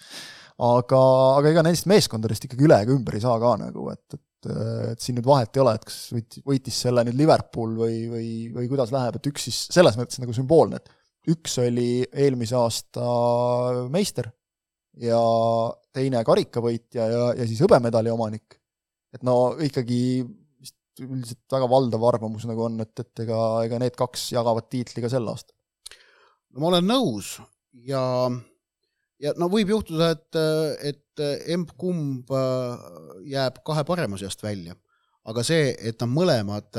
aga, 0.68 1.00
aga 1.38 1.52
ega 1.52 1.64
nendest 1.64 1.88
meeskondadest 1.90 2.48
ikkagi 2.48 2.68
üle 2.68 2.82
ega 2.84 2.94
ümber 2.94 3.16
ei 3.16 3.24
saa 3.24 3.38
ka 3.40 3.54
nagu, 3.60 3.88
et, 3.92 4.18
et, 4.18 4.50
et 4.92 5.04
siin 5.04 5.16
nüüd 5.16 5.28
vahet 5.28 5.56
ei 5.56 5.64
ole, 5.64 5.76
et 5.78 5.86
kas 5.88 5.98
võit-, 6.12 6.40
võitis 6.48 6.82
selle 6.84 7.04
nüüd 7.08 7.16
Liverpool 7.20 7.76
või, 7.80 7.96
või, 8.12 8.28
või 8.52 8.68
kuidas 8.72 8.92
läheb, 8.94 9.16
et 9.16 9.30
üks 9.32 9.48
siis 9.48 9.62
selles 9.72 9.96
mõttes 10.00 10.20
nagu 10.20 10.36
sümboolne, 10.36 10.80
et 10.80 11.32
üks 11.32 11.56
oli 11.62 12.02
eelmise 12.08 12.56
aasta 12.58 13.08
meister 13.92 14.32
ja 15.00 15.20
teine 15.92 16.22
karikavõitja 16.26 17.08
ja, 17.08 17.24
ja 17.38 17.48
siis 17.48 17.62
hõbemedali 17.64 18.12
omanik. 18.12 18.58
et 19.12 19.24
no 19.26 19.54
ikkagi 19.60 20.22
vist 20.60 21.02
üldiselt 21.04 21.52
väga 21.52 21.68
valdav 21.68 22.06
arvamus 22.08 22.46
nagu 22.48 22.64
on, 22.68 22.80
et, 22.84 22.94
et 22.98 23.24
ega, 23.26 23.40
ega 23.66 23.80
need 23.82 23.96
kaks 23.98 24.30
jagavad 24.32 24.70
tiitli 24.72 25.04
ka 25.04 25.10
sel 25.12 25.28
aastal. 25.28 25.56
no 26.52 26.64
ma 26.64 26.72
olen 26.72 26.88
nõus 26.88 27.34
ja, 27.88 28.02
ja 29.20 29.34
no 29.38 29.48
võib 29.52 29.74
juhtuda, 29.74 30.12
et, 30.16 30.40
et 30.92 31.24
emb-kumb 31.54 32.32
jääb 33.28 33.62
kahe 33.66 33.84
parema 33.88 34.20
seast 34.20 34.42
välja, 34.44 34.76
aga 35.28 35.44
see, 35.46 35.72
et 35.78 36.00
nad 36.00 36.10
mõlemad 36.10 36.70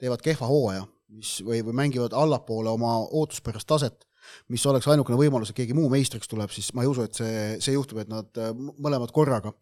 teevad 0.00 0.22
kehva 0.24 0.48
hooaja, 0.50 0.86
mis 1.10 1.38
või, 1.44 1.62
või 1.66 1.76
mängivad 1.84 2.14
allapoole 2.16 2.72
oma 2.72 2.98
ootuspärast 3.06 3.68
taset, 3.68 4.06
mis 4.52 4.64
oleks 4.68 4.88
ainukene 4.90 5.18
võimalus, 5.18 5.50
et 5.50 5.58
keegi 5.60 5.76
muu 5.76 5.90
meistriks 5.92 6.30
tuleb, 6.30 6.50
siis 6.54 6.70
ma 6.76 6.84
ei 6.84 6.90
usu, 6.90 7.06
et 7.06 7.18
see, 7.18 7.42
see 7.62 7.74
juhtub, 7.76 8.00
et 8.02 8.10
nad 8.10 8.40
äh, 8.40 8.50
mõlemad 8.54 9.12
korraga 9.14 9.52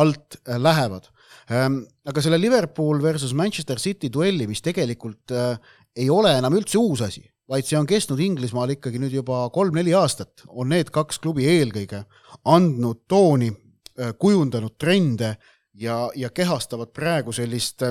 alt 0.00 0.38
äh, 0.42 0.58
lähevad. 0.60 1.08
Ähm, 1.52 1.82
aga 2.08 2.24
selle 2.24 2.40
Liverpool 2.40 3.02
versus 3.02 3.34
Manchester 3.38 3.80
City 3.82 4.10
duelli, 4.12 4.48
mis 4.50 4.64
tegelikult 4.64 5.34
äh, 5.36 5.56
ei 5.96 6.08
ole 6.10 6.34
enam 6.38 6.56
üldse 6.58 6.80
uus 6.80 7.04
asi, 7.04 7.24
vaid 7.50 7.68
see 7.68 7.78
on 7.78 7.88
kestnud 7.88 8.20
Inglismaal 8.22 8.74
ikkagi 8.76 9.00
nüüd 9.02 9.14
juba 9.18 9.44
kolm-neli 9.54 9.94
aastat, 9.98 10.46
on 10.48 10.72
need 10.72 10.92
kaks 10.94 11.20
klubi 11.22 11.48
eelkõige 11.50 12.04
andnud 12.48 13.04
tooni, 13.10 13.50
kujundanud 13.92 14.72
trende 14.80 15.34
ja, 15.76 16.06
ja 16.16 16.30
kehastavad 16.32 16.94
praegu 16.96 17.34
sellist 17.36 17.84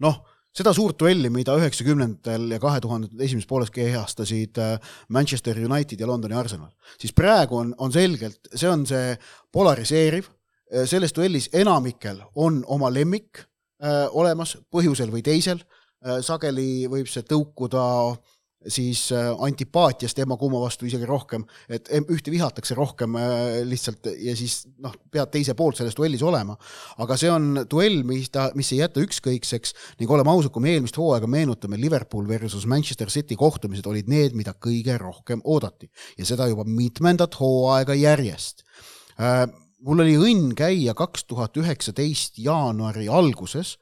noh 0.00 0.22
seda 0.54 0.72
suurt 0.76 0.98
duelli, 1.00 1.30
mida 1.34 1.56
üheksakümnendatel 1.58 2.54
ja 2.54 2.60
kahe 2.62 2.80
tuhandete 2.82 3.18
esimeses 3.24 3.48
pooles 3.50 3.72
kehastasid 3.74 4.60
äh, 4.62 4.76
Manchester 5.08 5.58
United 5.58 6.00
ja 6.00 6.06
Londoni 6.06 6.36
Arsenal, 6.38 6.70
siis 6.98 7.14
praegu 7.16 7.58
on, 7.62 7.74
on 7.78 7.92
selgelt, 7.92 8.52
see 8.54 8.70
on 8.70 8.86
see 8.86 9.16
polariseeriv, 9.52 10.28
äh, 10.72 10.84
selles 10.90 11.14
duellis 11.16 11.50
enamikel 11.52 12.22
on 12.34 12.62
oma 12.66 12.92
lemmik 12.94 13.42
äh, 13.42 14.04
olemas 14.10 14.56
põhjusel 14.70 15.12
või 15.14 15.24
teisel 15.26 15.62
sageli 16.04 16.84
võib 16.90 17.08
see 17.08 17.24
tõukuda 17.24 17.82
äh, 18.10 18.33
siis 18.68 19.06
äh, 19.12 19.30
antipaatiast 19.46 20.18
emma-kumma 20.22 20.60
vastu 20.62 20.88
isegi 20.88 21.06
rohkem, 21.08 21.44
et 21.68 21.90
ühte 22.02 22.32
vihatakse 22.32 22.76
rohkem 22.78 23.16
äh, 23.20 23.62
lihtsalt 23.68 24.08
ja 24.18 24.34
siis 24.38 24.62
noh, 24.82 24.94
pead 25.12 25.32
teise 25.34 25.56
poolt 25.58 25.78
selles 25.80 25.96
duellis 25.96 26.22
olema. 26.24 26.56
aga 26.98 27.18
see 27.20 27.32
on 27.32 27.64
duell, 27.70 28.02
mis 28.06 28.30
ta, 28.34 28.48
mis 28.58 28.72
ei 28.72 28.82
jäta 28.82 29.02
ükskõikseks 29.04 29.74
ning 30.00 30.10
oleme 30.10 30.32
ausad, 30.32 30.52
kui 30.54 30.64
me 30.64 30.74
eelmist 30.74 30.98
hooaega 31.00 31.28
meenutame, 31.30 31.80
Liverpool 31.80 32.28
versus 32.28 32.66
Manchester 32.70 33.12
City 33.12 33.36
kohtumised 33.36 33.86
olid 33.90 34.08
need, 34.10 34.36
mida 34.38 34.54
kõige 34.54 34.96
rohkem 35.00 35.44
oodati 35.44 35.90
ja 36.18 36.28
seda 36.28 36.48
juba 36.50 36.66
mitmendat 36.68 37.36
hooaega 37.40 37.96
järjest 37.98 38.64
äh, 39.20 39.44
mul 39.84 40.00
oli 40.04 40.16
õnn 40.16 40.54
käia 40.56 40.94
kaks 40.96 41.26
tuhat 41.28 41.56
üheksateist 41.60 42.40
jaanuari 42.40 43.08
alguses 43.12 43.76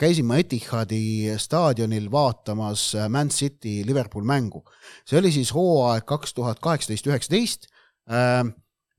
käisin 0.00 0.26
ma 0.28 0.36
Etihadi 0.40 1.32
staadionil 1.40 2.10
vaatamas 2.12 2.94
äh, 2.94 3.08
Man 3.08 3.30
City 3.32 3.80
Liverpool 3.86 4.24
mängu. 4.24 4.64
see 5.04 5.18
oli 5.18 5.32
siis 5.32 5.54
hooaeg 5.54 6.04
kaks 6.06 6.34
tuhat 6.34 6.60
kaheksateist, 6.60 7.06
üheksateist, 7.06 7.68
äh, 8.10 8.44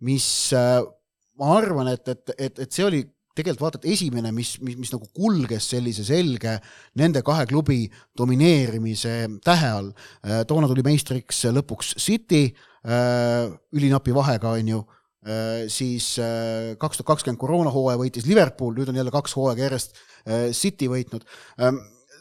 mis 0.02 0.28
ma 1.38 1.50
arvan, 1.58 1.92
et, 1.94 2.08
et, 2.08 2.32
et, 2.38 2.60
et 2.60 2.72
see 2.72 2.86
oli 2.86 3.04
tegelikult 3.36 3.62
vaata, 3.62 3.80
et 3.82 3.94
esimene, 3.94 4.32
mis, 4.36 4.56
mis, 4.66 4.76
mis 4.80 4.92
nagu 4.92 5.06
kulges 5.16 5.70
sellise 5.72 6.04
selge 6.04 6.58
nende 7.00 7.22
kahe 7.24 7.46
klubi 7.48 7.86
domineerimise 8.18 9.14
tähe 9.46 9.70
all. 9.72 9.92
toona 10.50 10.68
tuli 10.68 10.84
meistriks 10.84 11.46
lõpuks 11.54 11.94
City 12.02 12.50
ülinapi 13.72 14.14
vahega, 14.18 14.58
on 14.58 14.74
ju 14.74 14.82
siis 15.70 16.06
kaks 16.82 16.98
tuhat 16.98 17.08
kakskümmend 17.12 17.38
koroonahooaja 17.38 18.00
võitis 18.00 18.26
Liverpool, 18.26 18.72
nüüd 18.74 18.90
on 18.90 18.96
jälle 18.98 19.12
kaks 19.14 19.36
hooaega 19.38 19.68
järjest 19.68 20.00
Äh, 20.28 20.52
City 20.54 20.90
võitnud. 20.92 21.24
Ähm, 21.62 21.80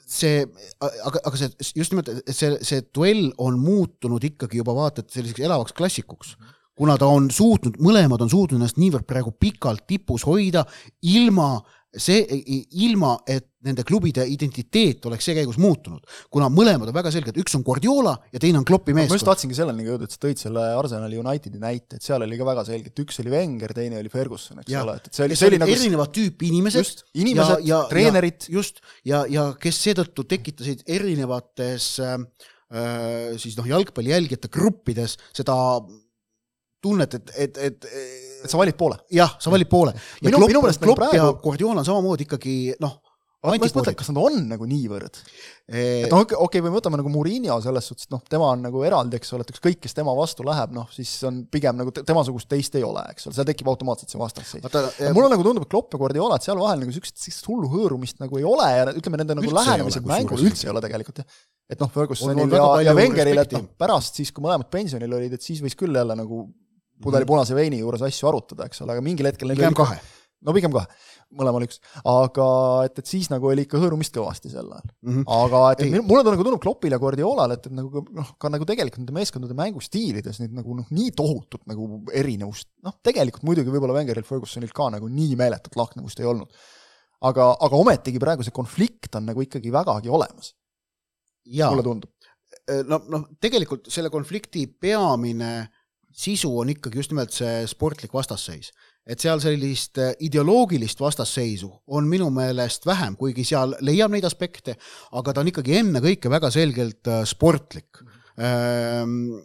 see, 0.09 0.45
aga, 0.81 1.21
aga 1.21 1.39
see 1.39 1.51
just 1.77 1.93
nimelt, 1.93 2.09
et 2.09 2.33
see, 2.35 2.55
see 2.67 2.85
duell 2.97 3.29
on 3.43 3.59
muutunud 3.61 4.25
ikkagi 4.31 4.61
juba 4.61 4.75
vaata 4.77 5.05
et 5.05 5.13
selliseks 5.13 5.45
elavaks 5.45 5.77
klassikuks, 5.77 6.33
kuna 6.81 6.97
ta 6.99 7.11
on 7.13 7.29
suutnud, 7.35 7.77
mõlemad 7.85 8.25
on 8.25 8.33
suutnud 8.33 8.59
ennast 8.59 8.81
niivõrd 8.81 9.07
praegu 9.09 9.35
pikalt 9.37 9.85
tipus 9.91 10.25
hoida 10.29 10.65
ilma 11.13 11.53
äh, 11.59 11.80
see 11.91 12.23
ilma, 12.87 13.17
et 13.27 13.49
nende 13.67 13.83
klubide 13.85 14.23
identiteet 14.31 15.05
oleks 15.09 15.27
see 15.27 15.35
käigus 15.37 15.59
muutunud, 15.61 16.05
kuna 16.33 16.47
mõlemad 16.53 16.89
on 16.89 16.97
väga 16.97 17.11
selged, 17.13 17.37
üks 17.43 17.57
on 17.59 17.65
Guardiola 17.67 18.15
ja 18.31 18.41
teine 18.43 18.61
on 18.61 18.67
Kloppi 18.69 18.95
meeskond. 18.95 19.13
ma 19.13 19.19
just 19.19 19.29
tahtsingi 19.29 19.59
selleni 19.59 19.87
jõuda, 19.89 20.07
et 20.07 20.15
sa 20.15 20.23
tõid 20.23 20.41
selle 20.41 20.65
Arsenali 20.79 21.19
Unitedi 21.21 21.61
näite, 21.61 21.99
et 21.99 22.07
seal 22.07 22.23
oli 22.25 22.39
ka 22.39 22.47
väga 22.47 22.65
selge, 22.69 22.93
et 22.93 23.03
üks 23.03 23.21
oli 23.25 23.35
Wenger, 23.35 23.75
teine 23.77 23.99
oli 23.99 24.13
Ferguson, 24.13 24.63
eks 24.63 24.73
ja. 24.73 24.85
ole, 24.87 24.97
et 25.03 25.11
see 25.11 25.27
oli, 25.27 25.39
see 25.41 25.51
oli 25.51 25.61
nagu 25.61 25.75
erinevat 25.75 26.15
tüüpi 26.15 26.53
inimesed. 26.55 26.87
just, 26.87 27.05
inimesed, 27.19 27.67
treenerid. 27.91 28.49
just, 28.55 28.81
ja, 29.11 29.25
ja 29.29 29.51
kes 29.61 29.83
seetõttu 29.89 30.29
tekitasid 30.31 30.87
erinevates 30.87 31.93
äh, 32.07 32.19
äh 32.71 33.39
siis 33.43 33.59
noh, 33.59 33.67
jalgpalli 33.67 34.15
jälgijate 34.15 34.49
gruppides 34.53 35.19
seda 35.35 35.59
tunnet, 36.81 37.19
et, 37.19 37.33
et, 37.37 37.65
et 37.67 37.91
et 38.45 38.51
sa 38.51 38.61
valid 38.61 38.79
poole? 38.79 38.99
jah, 39.15 39.37
sa 39.43 39.53
valid 39.53 39.71
poole. 39.71 39.95
ja 40.21 40.31
minu, 40.31 40.43
minu 40.47 40.65
meelest 40.65 40.83
Klopp 40.83 41.15
ja 41.17 41.31
Guardiola 41.43 41.83
on 41.83 41.89
samamoodi 41.89 42.29
ikkagi 42.29 42.57
noh, 42.83 42.99
ma 43.47 43.57
just 43.57 43.77
mõtlen, 43.77 43.97
kas 43.97 44.11
nad 44.13 44.21
on 44.21 44.43
nagu 44.51 44.67
niivõrd 44.69 45.21
et 45.71 46.11
noh, 46.11 46.23
okei 46.25 46.37
okay,, 46.37 46.63
või 46.65 46.73
võtame 46.75 46.99
nagu 47.01 47.11
Murillo 47.13 47.57
selles 47.65 47.87
suhtes, 47.89 48.09
et 48.09 48.13
noh, 48.13 48.21
tema 48.29 48.51
on 48.53 48.65
nagu 48.67 48.83
eraldi, 48.85 49.21
eks 49.21 49.33
ole, 49.37 49.47
et 49.47 49.53
ükskõik, 49.55 49.79
kes 49.85 49.95
tema 49.97 50.13
vastu 50.19 50.45
läheb, 50.47 50.75
noh, 50.77 50.89
siis 50.93 51.13
on 51.29 51.45
pigem 51.53 51.79
nagu 51.79 51.95
temasugust 51.95 52.51
teist 52.51 52.75
ei 52.77 52.85
ole, 52.87 53.05
eks 53.15 53.29
ole, 53.29 53.37
seal 53.37 53.49
tekib 53.49 53.71
automaatselt 53.71 54.13
see 54.13 54.21
vastasseis. 54.21 54.67
mulle 55.15 55.31
nagu 55.33 55.47
tundub, 55.47 55.65
et 55.65 55.73
Klopp 55.73 55.95
ja 55.95 56.01
Guardiola, 56.03 56.37
et 56.41 56.49
seal 56.49 56.61
vahel 56.61 56.83
nagu 56.83 56.93
niisugust 56.93 57.49
hullu 57.49 57.71
hõõrumist 57.73 58.21
nagu 58.21 58.41
ei 58.41 58.49
ole 58.49 58.67
ja 58.75 58.89
ütleme, 58.91 59.23
nende 59.23 59.39
nagu 59.39 59.55
lähenemised 59.61 60.11
mängule 60.11 60.51
üldse 60.51 60.67
ei 60.67 60.75
ole 60.75 60.83
tegelikult, 60.85 61.23
jah. 61.23 61.39
et 61.71 61.81
noh, 61.81 61.93
Fergusonil 61.95 62.59
ja, 62.59 62.67
ja 62.91 62.97
Wengeril, 62.99 63.45
et 63.45 63.55
noh, 63.57 63.71
pärast 63.81 64.21
siis, 64.21 64.35
kui 64.35 64.45
mõlemad 64.45 64.69
pensionil 64.75 65.21
olid, 65.21 65.39
et 65.39 65.47
siis 65.47 65.63
võis 65.65 65.79
küll 65.79 65.95
jälle 65.97 66.19
nagu 66.19 66.49
pudeli 67.05 67.29
punase 67.29 67.57
veini 67.57 67.83
juures 67.83 68.03
asju 68.07 68.31
arutada, 68.31 68.69
eks 68.69 68.83
ole, 68.85 68.97
aga 68.97 69.05
mingil 69.05 69.29
hetkel 69.31 69.55
pigem 69.55 69.77
kahe. 69.77 69.99
no 70.47 70.55
pigem 70.57 70.73
kahe, 70.75 70.89
mõlemal 71.37 71.65
üks. 71.67 71.81
aga 72.09 72.47
et, 72.89 73.01
et 73.03 73.11
siis 73.11 73.31
nagu 73.33 73.49
oli 73.51 73.67
ikka 73.67 73.81
hõõrumist 73.81 74.15
kõvasti 74.17 74.53
sel 74.53 74.69
ajal 74.69 74.87
mm. 74.87 75.15
-hmm. 75.15 75.25
aga 75.37 75.63
et, 75.75 75.85
et 75.87 76.07
mulle 76.07 76.25
ta 76.27 76.35
nagu 76.35 76.47
tundub 76.47 76.63
Kloppile 76.65 76.97
ja 76.97 77.03
Guardiolale, 77.03 77.59
et, 77.59 77.69
et 77.71 77.77
nagu 77.77 78.05
noh, 78.17 78.35
ka 78.41 78.53
nagu 78.53 78.69
tegelikult 78.69 79.03
nende 79.03 79.17
meeskondade 79.17 79.57
mängustiilides 79.59 80.43
nüüd 80.43 80.57
nagu 80.61 80.77
noh, 80.81 80.89
nii 80.91 81.15
tohutut 81.17 81.65
nagu 81.71 82.05
erinevust, 82.23 82.71
noh 82.87 82.97
tegelikult 83.07 83.49
muidugi 83.49 83.73
võib-olla 83.73 83.99
Wengeril, 83.99 84.27
Fergusonil 84.29 84.73
ka 84.77 84.91
nagu 84.97 85.11
nii 85.11 85.37
meeletut 85.41 85.77
lahknevust 85.81 86.21
ei 86.21 86.31
olnud. 86.31 86.63
aga, 87.21 87.51
aga 87.61 87.77
ometigi 87.77 88.21
praegu 88.23 88.45
see 88.47 88.57
konflikt 88.57 89.17
on 89.17 89.29
nagu 89.29 89.45
ikkagi 89.45 89.73
vägagi 89.73 90.09
olemas. 90.09 90.55
mulle 91.69 91.85
tundub 91.85 92.11
no, 92.89 93.01
noh, 93.11 93.27
tegelikult 93.43 93.89
selle 93.93 94.11
konflikti 94.13 94.67
peamine 94.81 95.53
sisu 96.13 96.51
on 96.59 96.71
ikkagi 96.73 97.01
just 97.01 97.13
nimelt 97.13 97.35
see 97.35 97.67
sportlik 97.71 98.15
vastasseis. 98.15 98.73
et 99.11 99.19
seal 99.19 99.41
sellist 99.43 99.99
äh, 99.99 100.13
ideoloogilist 100.23 101.01
vastasseisu 101.01 101.71
on 101.91 102.07
minu 102.07 102.29
meelest 102.31 102.85
vähem, 102.87 103.17
kuigi 103.19 103.43
seal 103.49 103.73
leiab 103.81 104.13
neid 104.13 104.27
aspekte, 104.29 104.77
aga 105.17 105.33
ta 105.33 105.41
on 105.41 105.49
ikkagi 105.51 105.79
ennekõike 105.81 106.31
väga 106.31 106.51
selgelt 106.55 107.09
äh, 107.09 107.23
sportlik. 107.27 108.03
Ehm, 108.39 109.41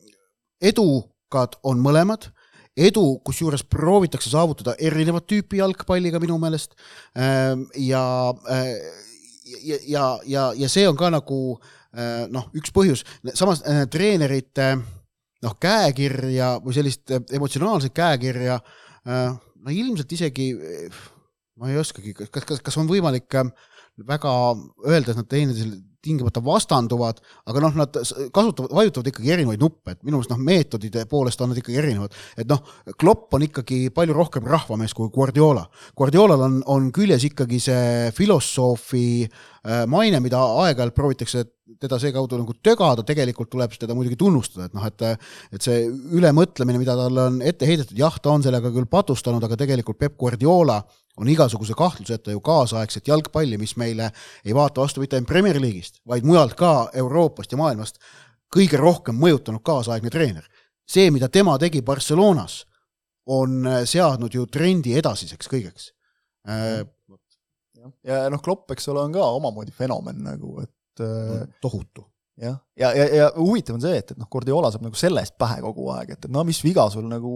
edukad 0.62 1.55
on 1.63 1.79
mõlemad 1.81 2.27
edu, 2.77 3.05
kusjuures 3.25 3.63
proovitakse 3.63 4.29
saavutada 4.29 4.75
erinevat 4.77 5.25
tüüpi 5.31 5.62
jalgpalliga 5.63 6.19
minu 6.22 6.38
meelest. 6.38 6.75
Ehm, 7.15 7.65
ja, 7.79 8.03
ja, 9.63 9.79
ja, 9.88 10.05
ja, 10.27 10.45
ja 10.60 10.69
see 10.69 10.86
on 10.89 11.00
ka 11.00 11.10
nagu 11.15 11.39
noh, 12.27 12.50
üks 12.60 12.74
põhjus, 12.75 13.05
samas 13.39 13.62
treenerite 13.88 14.74
noh, 15.45 15.55
käekirja 15.61 16.55
või 16.63 16.75
sellist 16.77 17.13
äh, 17.13 17.23
emotsionaalset 17.37 17.95
käekirja, 17.95 18.59
äh, 19.05 19.27
no 19.35 19.73
ilmselt 19.73 20.11
isegi 20.17 20.51
ma 21.55 21.71
ei 21.71 21.79
oskagi, 21.79 22.13
kas, 22.17 22.31
kas, 22.33 22.61
kas 22.63 22.77
on 22.81 22.89
võimalik 22.89 23.31
väga 24.05 24.31
öelda, 24.85 25.13
et 25.13 25.19
nad 25.21 25.29
teineteisele 25.31 25.79
tingimata 26.05 26.43
vastanduvad, 26.45 27.21
aga 27.50 27.63
noh, 27.65 27.79
nad 27.81 27.97
kasutavad, 28.35 28.71
vajutavad 28.77 29.09
ikkagi 29.12 29.33
erinevaid 29.35 29.63
nuppe, 29.63 29.95
et 29.95 30.03
minu 30.05 30.19
meelest 30.19 30.33
noh, 30.33 30.43
meetodide 30.45 31.05
poolest 31.12 31.41
on 31.41 31.51
nad 31.51 31.62
ikkagi 31.62 31.81
erinevad. 31.81 32.15
et 32.38 32.50
noh, 32.50 32.62
Klopp 33.00 33.33
on 33.35 33.45
ikkagi 33.47 33.89
palju 33.95 34.15
rohkem 34.15 34.47
rahvamees 34.50 34.93
kui 34.95 35.09
Guardiola. 35.13 35.65
Guardiolal 35.97 36.45
on, 36.47 36.62
on 36.71 36.91
küljes 36.95 37.25
ikkagi 37.29 37.59
see 37.63 38.13
filosoofi 38.15 39.05
maine, 39.89 40.21
mida 40.21 40.39
aeg-ajalt 40.62 40.95
proovitakse 40.95 41.45
teda 41.81 41.97
seekaudu 42.00 42.38
nagu 42.39 42.53
tögada, 42.63 43.03
tegelikult 43.05 43.50
tuleb 43.51 43.74
teda 43.79 43.95
muidugi 43.97 44.17
tunnustada, 44.19 44.69
et 44.69 44.75
noh, 44.77 44.85
et 44.85 45.05
et 45.55 45.65
see 45.65 45.88
ülemõtlemine, 45.89 46.79
mida 46.81 46.95
talle 46.97 47.29
on 47.31 47.41
ette 47.45 47.67
heidetud, 47.67 47.97
jah, 47.97 48.13
ta 48.21 48.35
on 48.35 48.45
sellega 48.45 48.71
küll 48.74 48.88
patustanud, 48.89 49.43
aga 49.43 49.57
tegelikult 49.59 50.00
Peep 50.00 50.17
Guardiola 50.19 50.83
on 51.17 51.29
igasuguse 51.31 51.74
kahtluseta 51.77 52.31
ju 52.31 52.41
kaasaegset 52.43 53.07
jalgpalli, 53.07 53.57
mis 53.57 53.75
meile 53.79 54.12
ei 54.45 54.55
vaata 54.55 54.81
vastu 54.81 55.03
mitte 55.03 55.15
ainult 55.15 55.29
Premier 55.29 55.60
League'ist, 55.62 56.01
vaid 56.07 56.27
mujalt 56.27 56.55
ka 56.60 56.89
Euroopast 56.93 57.51
ja 57.51 57.57
maailmast 57.57 58.00
kõige 58.55 58.79
rohkem 58.79 59.17
mõjutanud 59.19 59.63
kaasaegne 59.63 60.10
treener. 60.10 60.45
see, 60.86 61.12
mida 61.12 61.29
tema 61.29 61.57
tegi 61.57 61.81
Barcelonas, 61.81 62.65
on 63.25 63.65
seadnud 63.86 64.34
ju 64.34 64.45
trendi 64.45 64.93
edasiseks 64.98 65.48
kõigeks. 65.50 65.91
ja 68.03 68.29
noh, 68.29 68.41
Klopp, 68.41 68.72
eks 68.72 68.88
ole, 68.88 69.01
on 69.01 69.13
ka 69.13 69.24
omamoodi 69.39 69.72
fenomen 69.72 70.24
nagu, 70.24 70.60
et 70.62 70.75
et 71.03 71.50
tohutu. 71.62 72.05
Jah, 72.41 72.55
ja, 72.75 72.89
ja, 72.97 73.05
ja, 73.19 73.27
huvitav 73.37 73.77
on 73.77 73.83
see, 73.83 73.99
et, 74.01 74.11
et 74.11 74.19
noh, 74.19 74.27
Guardiola 74.31 74.71
saab 74.73 74.83
nagu 74.85 74.97
selle 74.99 75.21
eest 75.23 75.37
pähe 75.39 75.61
kogu 75.63 75.87
aeg, 75.93 76.15
et, 76.15 76.27
et 76.27 76.33
no 76.33 76.43
mis 76.47 76.59
viga 76.65 76.87
sul 76.91 77.07
nagu, 77.09 77.35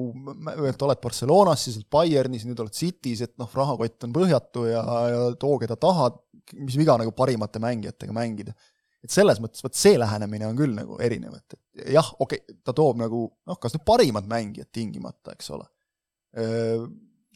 et 0.67 0.85
oled 0.87 1.03
Barcelonas, 1.03 1.63
siis 1.65 1.79
oled 1.79 1.89
Bayernis, 1.95 2.43
nüüd 2.47 2.59
oled 2.63 2.75
City's, 2.75 3.23
et 3.25 3.35
noh, 3.39 3.49
rahakott 3.55 4.07
on 4.07 4.15
põhjatu 4.15 4.65
ja, 4.67 4.83
ja 5.13 5.21
too, 5.39 5.55
keda 5.61 5.79
tahad, 5.79 6.19
mis 6.59 6.75
viga 6.79 6.97
nagu 6.99 7.13
parimate 7.15 7.61
mängijatega 7.63 8.15
mängida. 8.15 8.55
et 8.99 9.13
selles 9.13 9.39
mõttes, 9.39 9.63
vot 9.63 9.75
see 9.79 9.95
lähenemine 9.99 10.49
on 10.49 10.57
küll 10.59 10.75
nagu 10.75 10.97
erinev, 10.99 11.37
et, 11.39 11.55
et 11.55 11.93
jah, 11.95 12.13
okei 12.19 12.41
okay,, 12.43 12.59
ta 12.65 12.75
toob 12.75 12.99
nagu 12.99 13.27
noh, 13.47 13.59
kas 13.61 13.77
nüüd 13.77 13.85
parimad 13.87 14.27
mängijad 14.27 14.67
tingimata, 14.75 15.37
eks 15.37 15.53
ole 15.55 15.69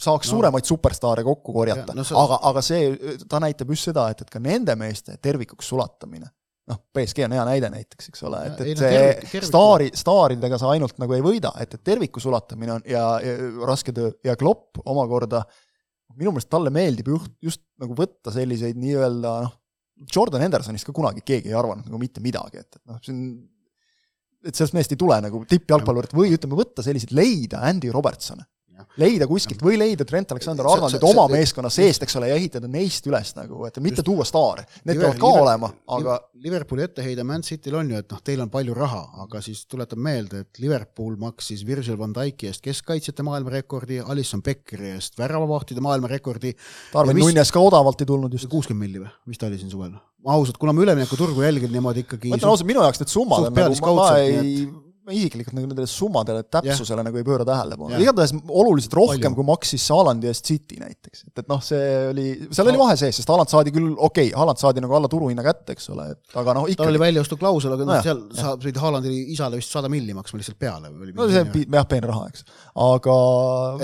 saaks 0.04 0.28
no. 0.28 0.36
suuremaid 0.36 0.68
superstaare 0.68 1.24
kokku 1.26 1.54
korjata, 1.54 1.96
no, 1.96 2.06
see... 2.08 2.18
aga, 2.20 2.40
aga 2.50 2.64
see, 2.66 3.18
ta 3.30 3.40
näitab 3.44 3.72
just 3.74 3.90
seda, 3.90 4.08
et, 4.12 4.24
et 4.26 4.32
ka 4.32 4.42
nende 4.44 4.76
meeste 4.80 5.16
tervikuks 5.22 5.70
sulatamine, 5.72 6.28
noh, 6.70 6.80
BSG 6.96 7.26
on 7.28 7.36
hea 7.36 7.44
näide 7.48 7.70
näiteks, 7.74 8.10
eks 8.12 8.24
ole, 8.28 8.40
et, 8.48 8.62
et 8.64 8.80
see 8.80 8.92
tervik, 8.94 9.48
staari, 9.50 9.90
staaridega 10.00 10.60
sa 10.62 10.72
ainult 10.72 11.00
nagu 11.02 11.16
ei 11.16 11.24
võida, 11.26 11.52
et, 11.62 11.76
et 11.76 11.84
terviku 11.84 12.24
sulatamine 12.24 12.78
on 12.78 12.86
ja, 12.88 13.04
ja 13.24 13.34
raske 13.68 13.96
töö. 13.96 14.14
Ja 14.24 14.38
Klopp 14.40 14.80
omakorda, 14.86 15.44
minu 16.16 16.32
meelest 16.32 16.52
talle 16.54 16.72
meeldib 16.74 17.10
just, 17.12 17.34
just 17.44 17.64
nagu 17.82 17.98
võtta 17.98 18.32
selliseid 18.36 18.80
nii-öelda 18.80 19.34
noh, 19.48 19.58
Jordan 20.14 20.44
Hendersonist 20.44 20.88
ka 20.88 20.96
kunagi 20.96 21.24
keegi 21.26 21.52
ei 21.52 21.58
arvanud 21.58 21.88
nagu 21.88 22.00
mitte 22.02 22.24
midagi, 22.24 22.64
et, 22.64 22.80
et 22.80 22.86
noh, 22.90 23.02
see 23.04 23.16
on 23.16 23.26
et 24.44 24.58
sellest 24.58 24.76
meest 24.76 24.92
ei 24.92 25.00
tule 25.00 25.16
nagu 25.24 25.40
tippjalgpallurit 25.48 26.12
või 26.18 26.34
ütleme, 26.36 26.58
võtta 26.60 26.84
selliseid, 26.84 27.14
leida 27.16 27.62
Andy 27.64 27.92
Robertsone 27.94 28.44
leida 29.02 29.28
kuskilt 29.30 29.64
või 29.64 29.78
leida 29.80 30.06
Trent 30.08 30.34
Alexander-Arnoldit 30.36 31.04
oma 31.08 31.26
see, 31.28 31.38
meeskonna 31.38 31.72
seest, 31.74 32.06
eks 32.06 32.18
ole, 32.20 32.30
ja 32.32 32.38
ehitada 32.40 32.70
neist 32.72 33.08
üles 33.10 33.34
nagu, 33.38 33.64
et 33.68 33.80
mitte 33.84 34.02
just, 34.02 34.08
tuua 34.10 34.28
staare. 34.28 34.66
Need 34.84 35.02
peavad 35.02 35.20
ka 35.22 35.32
Liver, 35.32 35.46
olema, 35.46 35.72
aga 35.98 36.18
Liverpooli 36.46 36.86
etteheide 36.88 37.26
Man 37.28 37.46
Cityl 37.46 37.78
on 37.80 37.92
ju, 37.94 38.00
et 38.04 38.14
noh, 38.14 38.24
teil 38.26 38.44
on 38.44 38.52
palju 38.54 38.78
raha, 38.78 39.04
aga 39.26 39.44
siis 39.46 39.66
tuletan 39.72 40.02
meelde, 40.04 40.44
et 40.46 40.64
Liverpool 40.64 41.18
maksis 41.22 41.66
Virgil 41.68 42.00
van 42.00 42.16
Dijki 42.16 42.50
eest 42.52 42.64
keskkaitsjate 42.66 43.26
maailmarekordi, 43.28 44.02
Alison 44.14 44.44
Beckeri 44.46 44.94
eest 44.96 45.20
väravavahtide 45.20 45.84
maailmarekordi. 45.84 46.56
Tarvin 46.94 47.20
mis... 47.20 47.30
Nunes 47.30 47.54
ka 47.54 47.62
odavalt 47.64 48.02
ei 48.04 48.10
tulnud 48.10 48.34
just. 48.34 48.52
kuuskümmend 48.52 48.88
milli 48.88 49.04
või, 49.06 49.14
mis 49.30 49.40
ta 49.40 49.50
oli 49.50 49.62
siin 49.62 49.72
suvel? 49.74 49.94
ausalt, 50.24 50.56
kuna 50.56 50.72
ma 50.72 50.84
üleminekuturgu 50.86 51.44
jälgin 51.44 51.72
niimoodi 51.74 52.06
ikkagi 52.06 52.32
ma 52.32 52.38
ütlen 52.40 52.54
ausalt, 52.54 52.70
minu 52.70 52.80
jaoks 52.80 53.02
need 53.02 53.12
summad 53.12 53.50
on 53.50 53.58
nagu, 53.58 53.96
ma 54.00 54.06
ei 54.22 54.64
ma 55.04 55.16
isiklikult 55.16 55.56
nagu 55.58 55.68
nendele 55.68 55.88
summadele, 55.90 56.46
täpsusele 56.48 57.00
yeah. 57.02 57.08
nagu 57.08 57.20
ei 57.20 57.26
pööra 57.28 57.46
tähelepanu 57.48 57.92
yeah., 57.92 58.04
igatahes 58.06 58.34
oluliselt 58.48 58.96
rohkem, 58.98 59.36
kui 59.36 59.46
maksis 59.48 59.86
Haalandi 59.92 60.30
eest 60.32 60.48
City 60.48 60.80
näiteks, 60.80 61.26
et, 61.28 61.42
et 61.44 61.50
noh, 61.52 61.60
see 61.64 61.88
oli, 62.12 62.28
seal 62.56 62.70
oli 62.72 62.80
vahe 62.80 62.96
sees, 63.00 63.20
sest 63.20 63.32
Haaland 63.34 63.52
saadi 63.52 63.74
küll, 63.76 63.90
okei 63.94 64.30
okay,, 64.30 64.38
Haaland 64.40 64.62
saadi 64.62 64.84
nagu 64.84 64.96
alla 64.98 65.12
turuhinna 65.12 65.44
kätte, 65.46 65.76
eks 65.76 65.90
ole, 65.94 66.08
et 66.16 66.38
aga 66.40 66.56
noh, 66.60 66.70
ikkagi 66.70 66.86
tal 66.86 66.94
oli 66.94 67.04
väljaostuklausel, 67.04 67.76
aga 67.76 67.90
no, 67.90 67.98
seal 68.06 68.22
sa 68.38 68.54
pidid 68.60 68.80
Haalandile 68.84 69.26
isale 69.36 69.60
vist 69.60 69.76
sada 69.76 69.92
milli 69.92 70.16
maksma 70.16 70.40
lihtsalt 70.40 70.60
peale 70.62 70.94
või 70.94 71.12
no 71.18 71.28
see 71.32 71.44
on 71.44 71.60
jah, 71.66 71.90
peen 71.90 72.08
raha, 72.08 72.30
eks, 72.32 72.48
aga 72.88 73.18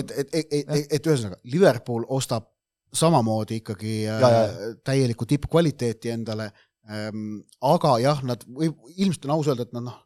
et, 0.03 0.15
et, 0.23 0.39
et, 0.39 0.55
et, 0.61 0.95
et 0.99 1.11
ühesõnaga, 1.11 1.41
Liverpool 1.51 2.07
ostab 2.15 2.47
samamoodi 2.95 3.59
ikkagi 3.61 4.03
ja, 4.03 4.19
ja. 4.19 4.43
Äh, 4.43 4.75
täielikku 4.83 5.27
tippkvaliteeti 5.29 6.13
endale 6.13 6.49
ähm,, 6.89 7.41
aga 7.61 7.97
jah, 8.01 8.23
nad 8.25 8.45
või 8.47 8.71
ilmselt 8.97 9.27
on 9.27 9.35
aus 9.37 9.49
öelda, 9.51 9.67
et 9.67 9.75
nad 9.75 9.85
noh, 9.85 9.99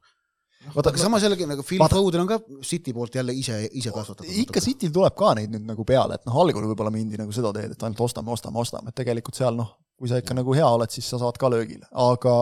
vaata, 0.71 0.91
aga 0.91 1.01
samas 1.01 1.23
jällegi 1.25 1.47
nagu 1.49 1.63
Phil 1.67 1.81
Foden 1.91 2.23
on 2.23 2.29
ka 2.29 2.39
City 2.65 2.93
poolt 2.95 3.15
jälle 3.15 3.35
ise, 3.35 3.57
ise 3.71 3.91
kasvatatud. 3.93 4.31
ikka 4.43 4.61
Cityl 4.63 4.93
tuleb 4.95 5.15
ka 5.19 5.33
neid 5.37 5.53
nüüd 5.53 5.65
nagu 5.67 5.85
peale, 5.87 6.17
et 6.19 6.27
noh, 6.29 6.37
algul 6.43 6.67
võib-olla 6.71 6.93
mindi 6.93 7.19
nagu 7.19 7.33
seda 7.35 7.51
teed, 7.55 7.73
et 7.75 7.87
ainult 7.87 8.03
ostame, 8.05 8.31
ostame, 8.33 8.61
ostame, 8.61 8.93
et 8.93 8.99
tegelikult 9.01 9.39
seal 9.39 9.57
noh, 9.59 9.73
kui 9.99 10.11
sa 10.11 10.21
ikka 10.21 10.37
nagu 10.37 10.55
hea 10.55 10.67
oled, 10.67 10.93
siis 10.93 11.09
sa 11.09 11.19
saad 11.21 11.39
ka 11.41 11.49
löögile, 11.51 11.87
aga, 12.05 12.35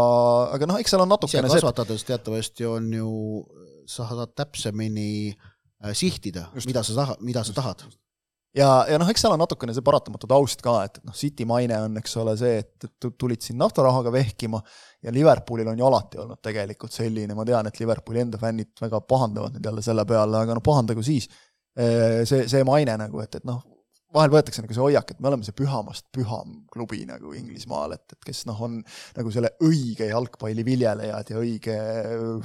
aga 0.57 0.69
noh, 0.69 0.81
eks 0.81 0.93
seal 0.93 1.05
on 1.05 1.11
natukene 1.11 1.49
ise 1.49 1.61
kasvatades 1.61 2.05
teatavasti 2.07 2.69
on 2.69 2.91
ju, 2.99 3.15
sa 3.89 4.07
saad 4.11 4.35
täpsemini 4.37 5.09
äh, 5.31 5.95
sihtida, 5.97 6.49
mida 6.65 6.85
sa 6.85 7.01
tahad, 7.01 7.25
mida 7.25 7.43
sa 7.47 7.57
tahad. 7.57 7.87
Ja, 8.57 8.83
ja 8.89 8.97
noh, 8.99 9.07
eks 9.07 9.23
seal 9.23 9.31
on 9.31 9.39
natukene 9.39 9.71
see 9.75 9.83
paratamatu 9.85 10.27
taust 10.27 10.63
ka, 10.63 10.81
et, 10.87 10.97
noh, 11.07 11.15
City 11.15 11.45
maine 11.47 11.77
on, 11.85 11.95
eks 12.01 12.17
ole, 12.19 12.35
see, 12.39 12.59
et, 12.65 12.87
et 12.87 13.11
tulid 13.19 13.39
siin 13.43 13.59
naftarahaga 13.61 14.11
vehkima 14.11 14.59
ja 15.01 15.13
Liverpoolil 15.13 15.71
on 15.71 15.79
ju 15.79 15.87
alati 15.87 16.21
olnud 16.21 16.41
tegelikult 16.43 16.93
selline, 16.93 17.35
ma 17.37 17.45
tean, 17.47 17.67
et 17.67 17.79
Liverpooli 17.81 18.21
enda 18.25 18.39
fännid 18.41 18.73
väga 18.81 19.01
pahandavad 19.01 19.55
nüüd 19.55 19.65
jälle 19.71 19.83
selle 19.85 20.05
peale, 20.09 20.43
aga 20.45 20.57
noh, 20.57 20.63
pahandagu 20.65 21.03
siis, 21.05 21.29
see, 21.75 22.45
see 22.51 22.63
maine 22.67 22.97
nagu, 23.01 23.21
et, 23.23 23.39
et 23.39 23.47
noh, 23.49 23.63
vahel 24.15 24.31
võetakse 24.33 24.63
nagu 24.63 24.75
see 24.75 24.83
hoiak, 24.83 25.13
et 25.13 25.19
me 25.23 25.29
oleme 25.29 25.47
see 25.47 25.55
pühamast 25.55 26.07
püham 26.13 26.61
klubi 26.71 27.01
nagu 27.07 27.33
Inglismaal, 27.37 27.95
et, 27.95 28.05
et 28.13 28.27
kes 28.27 28.43
noh, 28.49 28.59
on 28.67 28.79
nagu 29.17 29.33
selle 29.33 29.53
õige 29.65 30.09
jalgpalli 30.11 30.65
viljelejad 30.67 31.33
ja 31.33 31.41
õige 31.41 31.77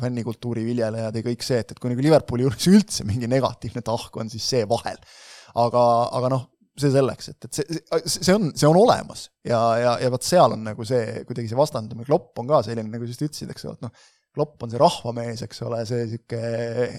fännikultuuri 0.01 0.64
viljelejad 0.66 1.19
ja 1.19 1.25
kõik 1.27 1.47
see, 1.47 1.61
et, 1.62 1.75
et 1.75 1.83
kui 1.83 1.92
nagu 1.92 2.07
Liverpooli 2.07 2.47
juures 2.47 2.69
üldse 2.71 3.07
mingi 3.09 3.31
negatiivne 3.31 3.83
tahk 3.87 4.16
on, 4.23 4.31
siis 4.33 4.47
see 4.55 4.69
vahel. 4.71 5.01
Aga, 5.57 5.83
aga 6.19 6.31
noh, 6.33 6.49
see 6.81 6.93
selleks, 6.93 7.31
et, 7.33 7.49
et 7.49 7.59
see, 7.59 7.81
see 8.07 8.35
on, 8.35 8.51
see 8.57 8.69
on 8.69 8.79
olemas 8.81 9.27
ja, 9.47 9.61
ja, 9.81 9.93
ja 10.03 10.11
vot 10.12 10.25
seal 10.27 10.57
on 10.57 10.65
nagu 10.67 10.87
see 10.89 11.23
kuidagi 11.29 11.51
see 11.51 11.59
vastandumine, 11.59 12.07
Klopp 12.09 12.43
on 12.43 12.51
ka 12.51 12.62
selline, 12.67 12.91
nagu 12.93 13.07
sa 13.07 13.15
just 13.15 13.27
ütlesid, 13.27 13.53
eks 13.55 13.69
ole, 13.69 13.79
et 13.79 13.87
noh, 13.87 14.11
Klopp 14.37 14.67
on 14.67 14.73
see 14.73 14.83
rahvamees, 14.83 15.45
eks 15.47 15.65
ole, 15.67 15.81
see 15.89 16.05
niisugune 16.05 16.91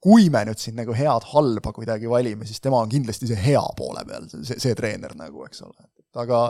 kui 0.00 0.30
me 0.32 0.40
nüüd 0.48 0.60
siin 0.60 0.78
nagu 0.80 0.94
head-halba 0.96 1.74
kuidagi 1.76 2.08
valime, 2.08 2.46
siis 2.48 2.62
tema 2.64 2.78
on 2.80 2.92
kindlasti 2.92 3.28
see 3.28 3.40
hea 3.40 3.64
poole 3.76 4.04
peal, 4.08 4.28
see, 4.32 4.56
see 4.56 4.76
treener 4.78 5.12
nagu, 5.18 5.44
eks 5.44 5.60
ole, 5.66 5.76
et 6.00 6.22
aga 6.22 6.46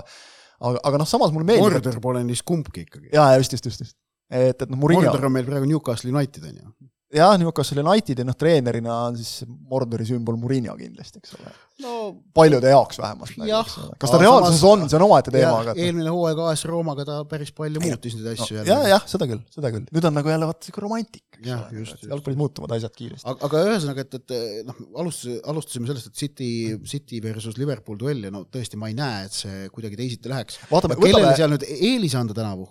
aga, 0.60 0.76
aga 0.90 1.00
noh, 1.02 1.08
samas 1.08 1.32
mulle 1.34 1.48
meeldib 1.48 1.80
Mordor 1.80 1.98
et... 1.98 2.04
pole 2.04 2.22
neist 2.26 2.46
kumbki 2.46 2.86
ikkagi. 2.86 3.10
jaa, 3.14 3.32
just, 3.40 3.56
just, 3.56 3.66
just, 3.70 3.84
just. 3.86 3.96
et, 4.30 4.54
et 4.54 4.68
noh, 4.70 4.78
Murillo 4.80 5.08
Mordor 5.08 5.30
on 5.30 5.34
meil 5.34 5.48
praegu 5.48 5.68
Newcastle 5.70 6.12
United, 6.12 6.46
on 6.46 6.60
ju 6.60 6.90
jah, 7.14 7.34
Newcastle 7.38 7.82
United 7.82 8.22
ja 8.22 8.26
noh, 8.26 8.36
treenerina 8.38 8.94
on 9.08 9.18
siis 9.18 9.48
Mordori 9.70 10.06
sümbol 10.06 10.38
Murillo 10.40 10.76
kindlasti, 10.78 11.20
eks 11.22 11.34
ole 11.36 11.52
no,. 11.82 11.94
paljude 12.36 12.70
jaoks 12.70 13.00
vähemalt. 13.00 13.34
Nagu, 13.40 13.62
kas 14.00 14.12
ta 14.12 14.20
reaalsuses 14.20 14.62
on, 14.68 14.84
see 14.90 14.98
on 14.98 15.04
omaette 15.08 15.32
teema, 15.34 15.56
aga 15.64 15.74
eelmine 15.74 16.12
hooaeg 16.12 16.42
AS 16.46 16.64
Roomaga 16.70 17.06
ta 17.08 17.16
päris 17.30 17.50
palju 17.56 17.82
muutis 17.82 18.16
neid 18.18 18.30
asju 18.34 18.46
no, 18.54 18.60
jälle. 18.60 18.70
jah, 18.70 18.86
jah, 18.94 19.06
seda 19.10 19.28
küll, 19.30 19.42
seda 19.54 19.72
küll. 19.74 19.88
nüüd 19.90 20.06
on 20.10 20.16
nagu 20.20 20.32
jälle 20.32 20.50
vaata 20.50 20.68
sihuke 20.68 20.84
romantik, 20.84 21.24
eks 21.40 21.50
ole, 21.56 22.12
jalgpallis 22.12 22.40
muutuvad 22.44 22.76
asjad 22.76 22.94
kiiresti. 23.00 23.26
aga, 23.32 23.50
aga 23.50 23.64
ühesõnaga, 23.72 24.06
et, 24.06 24.20
et 24.20 24.68
noh, 24.68 24.84
alustas, 25.02 25.40
alustasime 25.54 25.90
sellest, 25.90 26.12
et 26.12 26.22
City, 26.22 26.52
City 26.94 27.22
versus 27.24 27.58
Liverpool 27.58 27.98
duell 28.00 28.28
ja 28.28 28.34
no 28.34 28.44
tõesti, 28.46 28.78
ma 28.80 28.92
ei 28.92 28.98
näe, 28.98 29.26
et 29.26 29.40
see 29.40 29.66
kuidagi 29.74 29.98
teisiti 29.98 30.30
läheks. 30.30 30.62
kellele 30.68 31.00
võtame... 31.00 31.34
seal 31.38 31.54
nüüd 31.56 31.66
eelise 31.66 32.22
anda 32.22 32.36
tänavu? 32.36 32.70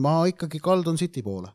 ma 0.00 0.22
ikkagi 0.30 0.62
kaldun 0.64 0.96
City 0.96 1.20
poole 1.24 1.50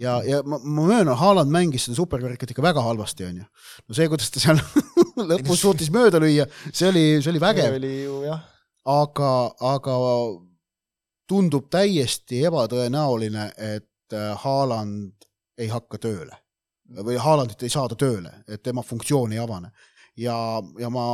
ja, 0.00 0.16
ja 0.26 0.42
ma, 0.42 0.58
ma 0.58 0.86
möönan, 0.88 1.16
Haaland 1.18 1.52
mängis 1.52 1.86
seda 1.86 1.98
superkarikat 1.98 2.54
ikka 2.54 2.64
väga 2.64 2.82
halvasti, 2.82 3.26
onju. 3.28 3.44
no 3.88 3.96
see, 3.96 4.08
kuidas 4.12 4.32
ta 4.34 4.42
seal 4.42 4.60
lõpus 5.30 5.62
suutis 5.62 5.92
mööda 5.94 6.20
lüüa, 6.22 6.46
see 6.70 6.90
oli, 6.90 7.04
see 7.22 7.32
oli 7.34 7.42
vägev. 7.42 7.78
aga, 8.84 9.32
aga 9.74 9.98
tundub 11.30 11.68
täiesti 11.72 12.42
ebatõenäoline, 12.44 13.50
et 13.56 14.16
äh, 14.16 14.32
Haaland 14.44 15.28
ei 15.58 15.70
hakka 15.72 16.00
tööle 16.02 16.44
või 16.84 17.16
Haalandit 17.20 17.62
ei 17.64 17.72
saada 17.72 17.96
tööle, 17.98 18.30
et 18.48 18.62
tema 18.62 18.82
funktsioon 18.82 19.32
ei 19.32 19.40
avane. 19.40 19.70
ja, 20.16 20.36
ja 20.78 20.90
ma 20.90 21.04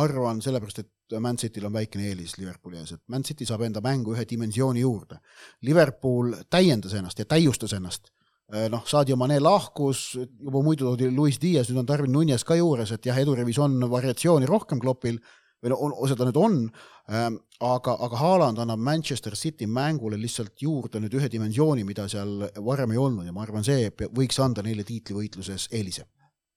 arvan 0.00 0.40
sellepärast, 0.42 0.78
et 0.78 0.90
Man 1.18 1.38
Cityl 1.40 1.66
on 1.66 1.74
väikene 1.74 2.06
eelis 2.10 2.36
Liverpooli 2.38 2.78
ees, 2.78 2.94
et 2.94 3.02
Man 3.08 3.24
City 3.26 3.46
saab 3.48 3.64
enda 3.66 3.82
mängu 3.82 4.14
ühe 4.14 4.24
dimensiooni 4.28 4.84
juurde. 4.84 5.18
Liverpool 5.66 6.34
täiendas 6.50 6.94
ennast 6.94 7.18
ja 7.18 7.26
täiustas 7.26 7.74
ennast. 7.74 8.12
Äh, 8.54 8.68
noh, 8.70 8.84
Sadio 8.86 9.16
Mane 9.18 9.40
lahkus, 9.40 10.14
juba 10.18 10.62
muidu 10.62 10.88
toodi 10.88 11.10
Luis 11.14 11.40
Diaz, 11.42 11.70
nüüd 11.70 11.82
on 11.82 11.90
Darwin 11.90 12.12
Nunes 12.14 12.44
ka 12.46 12.58
juures, 12.58 12.92
et 12.94 13.06
jah, 13.06 13.18
edurivis 13.18 13.58
on 13.62 13.78
variatsiooni 13.90 14.48
rohkem 14.50 14.82
Kloppil 14.82 15.20
või 15.60 15.72
no 15.74 16.08
seda 16.08 16.26
nüüd 16.26 16.38
on, 16.40 16.62
ähm, 17.12 17.36
aga, 17.60 17.94
aga 18.06 18.22
Haaland 18.22 18.62
annab 18.62 18.80
Manchester 18.80 19.36
City 19.36 19.68
mängule 19.68 20.18
lihtsalt 20.18 20.62
juurde 20.62 21.02
nüüd 21.02 21.14
ühe 21.18 21.28
dimensiooni, 21.30 21.84
mida 21.84 22.08
seal 22.08 22.48
varem 22.64 22.94
ei 22.94 23.02
olnud 23.02 23.28
ja 23.28 23.34
ma 23.36 23.44
arvan, 23.44 23.66
see 23.66 23.90
võiks 24.08 24.40
anda 24.42 24.64
neile 24.66 24.86
tiitlivõitluses 24.88 25.68
eelise 25.70 26.06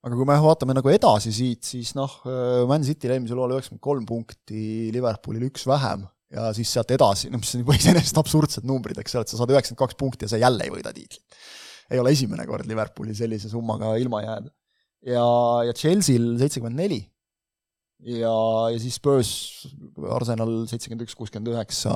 aga 0.03 0.17
kui 0.19 0.27
me 0.27 0.35
vaatame 0.43 0.75
nagu 0.75 0.91
edasi 0.91 1.31
siit, 1.35 1.63
siis 1.63 1.93
noh, 1.95 2.17
Man 2.69 2.83
Cityl 2.83 3.15
eelmisel 3.15 3.39
hooajal 3.39 3.57
üheksakümmend 3.57 3.85
kolm 3.85 4.07
punkti, 4.09 4.63
Liverpoolil 4.95 5.47
üks 5.47 5.63
vähem 5.69 6.03
ja 6.33 6.49
siis 6.55 6.71
sealt 6.73 6.91
edasi, 6.95 7.29
no 7.31 7.39
mis 7.41 7.53
on 7.55 7.63
juba 7.63 7.77
iseenesest 7.79 8.19
absurdsed 8.19 8.67
numbrid, 8.67 8.99
eks 8.99 9.15
ole, 9.15 9.27
et 9.27 9.33
sa 9.33 9.39
saad 9.39 9.53
üheksakümmend 9.53 9.83
kaks 9.85 9.99
punkti 9.99 10.27
ja 10.27 10.33
sa 10.33 10.41
jälle 10.41 10.67
ei 10.67 10.73
võida 10.73 10.93
tiitlit. 10.95 11.39
ei 11.93 12.01
ole 12.01 12.13
esimene 12.15 12.45
kord 12.49 12.67
Liverpoolil 12.69 13.15
sellise 13.17 13.51
summaga 13.51 13.95
ilma 14.01 14.23
jääda. 14.25 14.53
ja, 15.13 15.25
ja 15.69 15.75
Chelsea'l 15.77 16.35
seitsekümmend 16.41 16.79
neli 16.79 17.01
ja, 18.03 18.33
ja 18.73 18.79
siis 18.81 18.97
Spurs, 18.99 19.33
Arsenal 20.11 20.63
seitsekümmend 20.69 21.05
üks, 21.05 21.15
kuuskümmend 21.17 21.53
üheksa, 21.53 21.93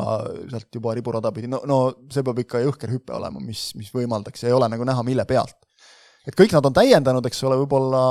sealt 0.51 0.79
juba 0.79 0.95
riburada 0.97 1.31
pidi, 1.35 1.49
no, 1.51 1.61
no 1.67 1.79
see 2.13 2.23
peab 2.25 2.39
ikka 2.43 2.63
jõhker 2.63 2.93
hüpe 2.95 3.15
olema, 3.17 3.41
mis, 3.43 3.69
mis 3.79 3.91
võimaldaks, 3.95 4.45
ei 4.47 4.55
ole 4.55 4.69
nagu 4.71 4.87
näha, 4.87 5.03
mille 5.07 5.27
pealt. 5.27 5.66
Et 6.27 6.35
kõik 6.37 6.51
nad 6.55 6.65
on 6.67 6.75
täiendanud, 6.75 7.29
eks 7.29 7.39
ole, 7.47 7.57
võib-olla 7.61 8.01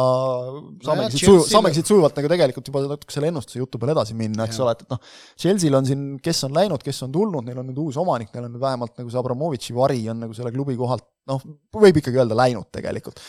saamegi 0.87 1.19
siit 1.19 1.29
suju-, 1.29 1.45
saamegi 1.51 1.81
siit 1.81 1.93
sujuvalt 1.93 2.17
nagu 2.17 2.33
tegelikult 2.33 2.71
juba 2.73 2.85
natuke 2.87 3.15
selle 3.15 3.31
ennustuse 3.33 3.61
jutu 3.61 3.81
peale 3.83 3.97
edasi 3.97 4.17
minna, 4.19 4.49
eks 4.49 4.61
ja. 4.61 4.65
ole, 4.65 4.77
et, 4.77 4.87
et 4.87 4.97
noh, 4.97 5.15
Chelsea'l 5.45 5.79
on 5.81 5.89
siin, 5.91 6.09
kes 6.25 6.43
on 6.49 6.57
läinud, 6.57 6.85
kes 6.87 7.03
on 7.07 7.15
tulnud, 7.15 7.45
neil 7.47 7.61
on 7.63 7.71
nüüd 7.71 7.85
uus 7.85 8.01
omanik, 8.01 8.33
neil 8.35 8.49
on 8.49 8.57
nüüd 8.57 8.65
vähemalt 8.65 8.97
nagu 8.97 9.13
see 9.13 9.21
Abramovitši 9.21 9.77
vari 9.77 10.03
on 10.13 10.25
nagu 10.25 10.37
selle 10.37 10.55
klubi 10.55 10.79
kohalt 10.81 11.07
noh, 11.29 11.47
võib 11.77 12.01
ikkagi 12.03 12.23
öelda 12.23 12.39
läinud 12.39 12.73
tegelikult 12.75 13.21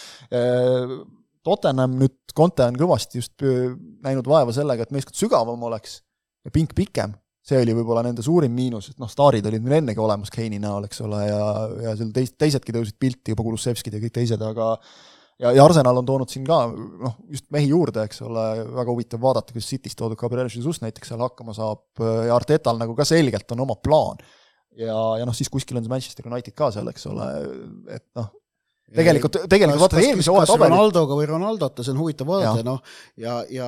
Tottenham 1.48 1.96
nüüd, 2.02 2.18
Conte 2.38 2.66
on 2.68 2.76
kõvasti 2.78 3.22
just 3.22 3.46
äh, 3.46 3.72
näinud 4.06 4.28
vaeva 4.30 4.54
sellega, 4.56 4.86
et 4.86 4.94
meeskond 4.96 5.18
sügavam 5.18 5.64
oleks 5.70 6.02
ja 6.46 6.54
pink 6.54 6.76
pikem, 6.78 7.16
see 7.48 7.60
oli 7.64 7.76
võib-olla 7.78 8.04
nende 8.06 8.24
suurim 8.26 8.54
miinus, 8.54 8.92
et 8.92 9.02
noh, 9.02 9.10
staarid 9.12 9.46
olid 9.48 9.64
meil 9.64 9.80
ennegi 9.82 10.02
olemas 10.04 10.32
Keini 10.34 10.60
näol, 10.64 10.88
eks 10.88 11.04
ole, 11.06 11.22
ja, 11.30 11.44
ja 11.86 11.94
seal 12.00 12.10
teist, 12.16 12.36
teisedki 12.40 12.76
tõusid 12.76 12.98
pilti, 13.00 13.34
juba 13.34 13.46
Kulusevskid 13.46 13.96
ja 13.96 14.02
kõik 14.04 14.16
teised, 14.18 14.44
aga 14.44 14.74
ja, 15.40 15.54
ja 15.56 15.64
Arsenal 15.64 16.02
on 16.02 16.08
toonud 16.08 16.32
siin 16.32 16.48
ka 16.48 16.60
noh, 16.74 17.16
just 17.32 17.48
mehi 17.56 17.70
juurde, 17.72 18.04
eks 18.08 18.20
ole, 18.28 18.48
väga 18.80 18.92
huvitav 18.92 19.24
vaadata, 19.24 19.56
kuidas 19.56 19.70
City's 19.72 19.96
toodud 19.98 20.20
Gabriel 20.20 20.52
Jesus 20.52 20.82
näiteks 20.84 21.14
seal 21.14 21.24
hakkama 21.24 21.56
saab 21.56 22.04
ja 22.28 22.36
Artetal 22.36 22.82
nagu 22.82 22.98
ka 22.98 23.08
selgelt 23.08 23.56
on 23.56 23.64
oma 23.68 23.78
plaan. 23.80 24.20
ja, 24.76 24.98
ja 25.22 25.28
noh, 25.28 25.36
siis 25.38 25.52
kuskil 25.54 25.80
on 25.80 25.86
see 25.86 25.94
Manchester 25.94 26.28
United 26.28 26.58
ka 26.58 26.72
seal, 26.76 26.92
eks 26.92 27.08
ole, 27.12 27.30
et 27.96 28.06
noh, 28.20 28.32
tegelikult, 28.96 29.40
tegelikult 29.50 29.84
vaata 29.84 30.00
eelmise 30.04 30.32
hooaja 30.32 30.48
tabeli. 30.52 30.72
Ronaldoga 30.72 31.18
või 31.20 31.28
Ronaldota, 31.30 31.84
see 31.84 31.94
on 31.96 32.00
huvitav 32.04 32.30
vaadata, 32.30 32.64
noh, 32.68 32.80
ja, 33.20 33.42
ja 33.52 33.68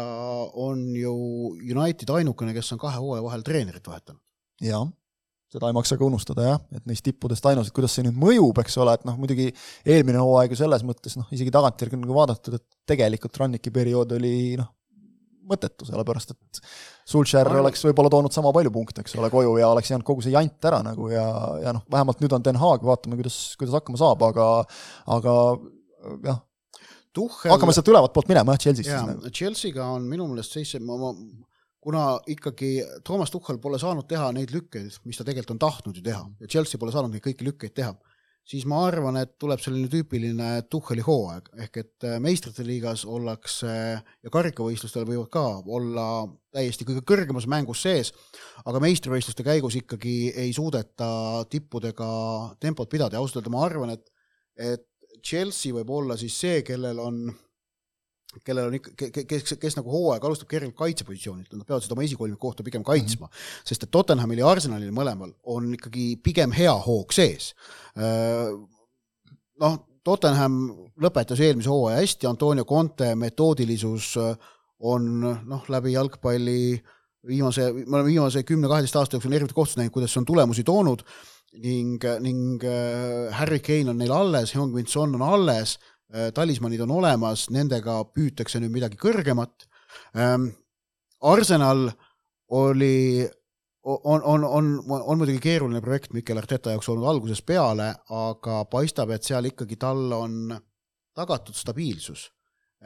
on 0.60 0.86
ju 0.96 1.14
United 1.60 2.16
ainukene, 2.16 2.56
kes 2.56 2.72
on 2.76 2.82
kahe 2.82 3.02
hooaja 3.02 3.26
vahel 3.26 3.44
treenerit 3.46 3.92
vahetanud. 3.92 4.22
jah, 4.64 4.88
seda 5.50 5.70
ei 5.70 5.76
maksa 5.76 5.98
ka 5.98 6.06
unustada 6.06 6.46
jah, 6.46 6.64
et 6.76 6.86
neist 6.90 7.04
tippudest 7.06 7.46
ainus, 7.52 7.70
et 7.70 7.76
kuidas 7.76 7.96
see 7.96 8.06
nüüd 8.06 8.18
mõjub, 8.22 8.64
eks 8.64 8.80
ole, 8.80 8.96
et 8.96 9.06
noh, 9.08 9.18
muidugi 9.20 9.50
eelmine 9.86 10.22
hooaeg 10.24 10.54
ju 10.54 10.62
selles 10.62 10.86
mõttes 10.88 11.18
noh, 11.20 11.28
isegi 11.36 11.54
tagantjärgi 11.54 11.98
on 11.98 12.06
nagu 12.06 12.18
vaadatud, 12.18 12.60
et 12.60 12.68
tegelikult 12.90 13.40
Ranniki 13.42 13.74
periood 13.76 14.14
oli 14.20 14.36
noh, 14.60 14.72
mõttetu, 15.50 15.88
sellepärast 15.88 16.34
et 16.36 16.62
Sulcher 17.10 17.50
oleks 17.62 17.84
võib-olla 17.88 18.12
toonud 18.14 18.36
sama 18.36 18.54
palju 18.56 18.72
punkte, 18.74 19.04
eks 19.04 19.18
ole, 19.20 19.32
koju 19.34 19.58
ja 19.62 19.72
oleks 19.74 19.92
jäänud 19.92 20.08
kogu 20.08 20.26
see 20.26 20.36
jant 20.36 20.70
ära 20.70 20.82
nagu 20.86 21.10
ja, 21.12 21.26
ja 21.64 21.74
noh, 21.76 21.86
vähemalt 21.92 22.22
nüüd 22.24 22.36
on 22.38 22.46
Den 22.46 22.62
Haag, 22.62 22.86
vaatame, 22.86 23.18
kuidas, 23.20 23.40
kuidas 23.60 23.78
hakkama 23.80 24.02
saab, 24.02 24.24
aga, 24.30 24.48
aga 25.18 25.36
jah. 26.28 26.46
Tuhhel... 27.16 27.50
hakkame 27.50 27.74
sealt 27.74 27.90
ülevat 27.90 28.14
poolt 28.14 28.30
minema 28.30 28.54
jah, 28.54 28.64
Chelsea'st 28.68 28.92
siis 28.92 29.08
nagu. 29.10 29.32
Chelsea'ga 29.34 29.88
on 29.98 30.06
minu 30.08 30.30
meelest 30.30 30.54
seis, 30.54 30.76
ma, 30.86 30.98
ma 31.02 31.14
kuna 31.82 32.04
ikkagi 32.30 32.76
Toomas 33.08 33.32
Tuhhel 33.34 33.58
pole 33.64 33.80
saanud 33.82 34.08
teha 34.10 34.30
neid 34.36 34.54
lükkeid, 34.54 34.92
mis 35.08 35.18
ta 35.18 35.26
tegelikult 35.28 35.56
on 35.56 35.64
tahtnud 35.64 35.98
ju 35.98 36.06
teha 36.06 36.22
ja 36.42 36.52
Chelsea 36.52 36.80
pole 36.80 36.94
saanud 36.94 37.16
neid 37.16 37.24
kõiki 37.26 37.48
lükkeid 37.48 37.76
teha 37.80 37.96
siis 38.50 38.66
ma 38.70 38.82
arvan, 38.88 39.20
et 39.22 39.36
tuleb 39.42 39.62
selline 39.62 39.90
tüüpiline 39.92 40.50
Tuhheli 40.72 41.04
hooaeg, 41.06 41.52
ehk 41.66 41.82
et 41.84 42.08
äh, 42.08 42.18
meistrite 42.24 42.66
liigas 42.66 43.06
ollakse 43.06 43.70
ja 43.70 44.32
karikavõistlustel 44.34 45.06
võivad 45.10 45.30
ka 45.34 45.46
olla 45.70 46.06
täiesti 46.56 46.88
kõige 46.88 47.04
kõrgemas 47.08 47.46
mängus 47.52 47.84
sees, 47.86 48.14
aga 48.66 48.82
meistrivõistluste 48.82 49.46
käigus 49.46 49.78
ikkagi 49.80 50.32
ei 50.34 50.54
suudeta 50.56 51.46
tippudega 51.50 52.10
tempot 52.60 52.90
pidada. 52.90 53.18
Ja 53.18 53.22
ausalt 53.22 53.44
öelda 53.44 53.54
ma 53.54 53.66
arvan, 53.68 53.94
et 53.98 54.10
et 54.60 54.86
Chelsea 55.24 55.76
võib 55.76 55.92
olla 55.94 56.18
siis 56.20 56.36
see, 56.40 56.64
kellel 56.68 57.00
on 57.00 57.22
kellel 58.46 58.70
on 58.70 58.78
ikka, 58.78 59.10
kes, 59.28 59.56
kes 59.60 59.78
nagu 59.80 59.92
hooaeg 59.92 60.26
alustab 60.26 60.50
kergelt 60.52 60.76
kaitsepositsioonilt, 60.78 61.54
nad 61.56 61.66
peavad 61.68 61.86
seda 61.86 61.96
oma 61.96 62.06
esikolmiku 62.06 62.42
kohta 62.44 62.66
pigem 62.66 62.84
kaitsma 62.86 63.26
mm, 63.26 63.32
-hmm. 63.32 63.64
sest 63.72 63.86
et 63.88 63.92
Tottenhamil 63.92 64.44
ja 64.44 64.52
Arsenalil 64.52 64.92
mõlemal 64.94 65.34
on 65.50 65.74
ikkagi 65.74 66.12
pigem 66.24 66.54
hea 66.54 66.74
hoog 66.86 67.14
sees. 67.16 67.54
Noh, 69.60 69.80
Tottenham 70.06 70.62
lõpetas 71.02 71.42
eelmise 71.42 71.70
hooaja 71.74 72.00
hästi, 72.04 72.30
Antonio 72.30 72.66
Conte 72.66 73.16
metoodilisus 73.16 74.14
on 74.80 75.10
noh, 75.20 75.66
läbi 75.68 75.98
jalgpalli 75.98 76.80
viimase, 77.28 77.74
me 77.74 77.98
oleme 77.98 78.14
viimase 78.14 78.44
kümne-kaheteist 78.44 78.96
aasta 78.96 79.18
jooksul 79.18 79.34
erinevaid 79.34 79.58
kohtusi 79.58 79.82
näinud, 79.82 79.94
kuidas 79.94 80.14
see 80.14 80.22
on 80.22 80.30
tulemusi 80.30 80.64
toonud 80.64 81.04
ning, 81.60 82.04
ning 82.22 82.64
Harry 83.36 83.60
Kane 83.60 83.90
on 83.90 83.98
neil 83.98 84.14
alles, 84.14 84.54
Heung-Min 84.56 84.88
Son 84.88 85.16
on 85.18 85.26
alles 85.26 85.80
talismanid 86.34 86.82
on 86.82 86.92
olemas, 86.98 87.48
nendega 87.54 88.00
püütakse 88.14 88.62
nüüd 88.62 88.74
midagi 88.74 88.98
kõrgemat. 88.98 89.68
Ähm, 90.18 90.48
Arsenal 91.22 91.90
oli, 92.56 93.28
on, 93.84 94.24
on, 94.24 94.46
on, 94.46 94.72
on 94.88 95.20
muidugi 95.20 95.42
keeruline 95.44 95.82
projekt 95.86 96.16
Mikel 96.18 96.40
Arteta 96.42 96.74
jaoks 96.74 96.90
olnud 96.90 97.10
algusest 97.12 97.46
peale, 97.46 97.92
aga 98.10 98.64
paistab, 98.72 99.14
et 99.14 99.28
seal 99.28 99.52
ikkagi 99.52 99.78
tal 99.82 100.08
on 100.18 100.56
tagatud 101.18 101.58
stabiilsus 101.58 102.30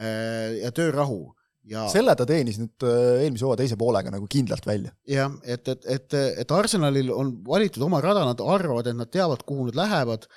äh, 0.00 0.60
ja 0.60 0.72
töörahu 0.74 1.28
ja 1.70 1.86
selle 1.92 2.14
ta 2.18 2.26
teenis 2.28 2.58
nüüd 2.60 2.84
äh, 2.86 3.22
eelmise 3.24 3.46
hooaja 3.46 3.62
teise 3.62 3.78
poolega 3.80 4.12
nagu 4.12 4.26
kindlalt 4.30 4.66
välja. 4.68 4.92
jah, 5.08 5.32
et, 5.44 5.68
et, 5.68 5.86
et, 5.96 6.16
et 6.44 6.56
Arsenalil 6.56 7.12
on 7.14 7.32
valitud 7.46 7.84
oma 7.86 8.02
rada, 8.04 8.24
nad 8.28 8.40
arvavad, 8.40 8.90
et 8.90 8.98
nad 8.98 9.10
teavad, 9.12 9.44
kuhu 9.48 9.70
nad 9.70 9.80
lähevad 9.84 10.28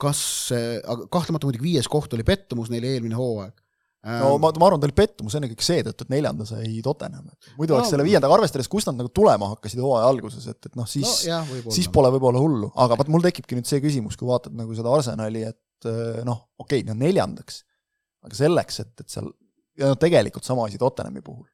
kas, 0.00 0.22
aga 0.52 1.06
kahtlemata 1.12 1.48
muidugi 1.48 1.68
viies 1.68 1.90
koht 1.90 2.14
oli 2.16 2.26
pettumus 2.26 2.70
neile 2.72 2.94
eelmine 2.94 3.18
hooaeg. 3.18 3.54
no 4.04 4.34
ma, 4.42 4.50
ma 4.60 4.68
arvan, 4.68 4.82
ta 4.82 4.88
oli 4.88 4.96
pettumus 4.96 5.36
ennekõike 5.38 5.64
seetõttu, 5.64 6.04
et 6.04 6.12
neljanda 6.12 6.44
sai 6.48 6.82
Tottenham, 6.84 7.30
et 7.30 7.54
muidu 7.58 7.72
no, 7.72 7.78
oleks 7.78 7.94
selle 7.94 8.04
viiendaga 8.04 8.36
arvestades, 8.36 8.68
kust 8.68 8.90
nad 8.90 8.98
nagu 9.00 9.12
tulema 9.14 9.48
hakkasid 9.54 9.80
hooaja 9.80 10.10
alguses, 10.10 10.48
et, 10.50 10.60
et 10.68 10.76
noh, 10.76 10.88
siis 10.90 11.06
no,, 11.06 11.14
jah, 11.30 11.54
siis 11.72 11.88
pole 11.94 12.10
võib-olla 12.12 12.42
hullu, 12.42 12.68
aga 12.84 12.98
vaat 13.00 13.12
mul 13.14 13.24
tekibki 13.24 13.56
nüüd 13.56 13.70
see 13.70 13.80
küsimus, 13.84 14.18
kui 14.20 14.28
vaatad 14.28 14.56
nagu 14.58 14.76
seda 14.76 14.92
Arsenali, 14.92 15.46
et 15.54 15.88
eh, 15.88 16.20
noh, 16.26 16.42
okei 16.60 16.82
okay,, 16.82 16.88
no 16.90 16.98
neljandaks, 17.00 17.62
aga 18.28 18.40
selleks, 18.42 18.82
et, 18.84 18.92
et 19.00 19.16
seal, 19.16 19.32
ja 19.80 19.88
no 19.94 20.00
tegelikult 20.00 20.44
sama 20.44 20.68
asi 20.68 20.80
Tottenhami 20.80 21.24
puhul 21.24 21.46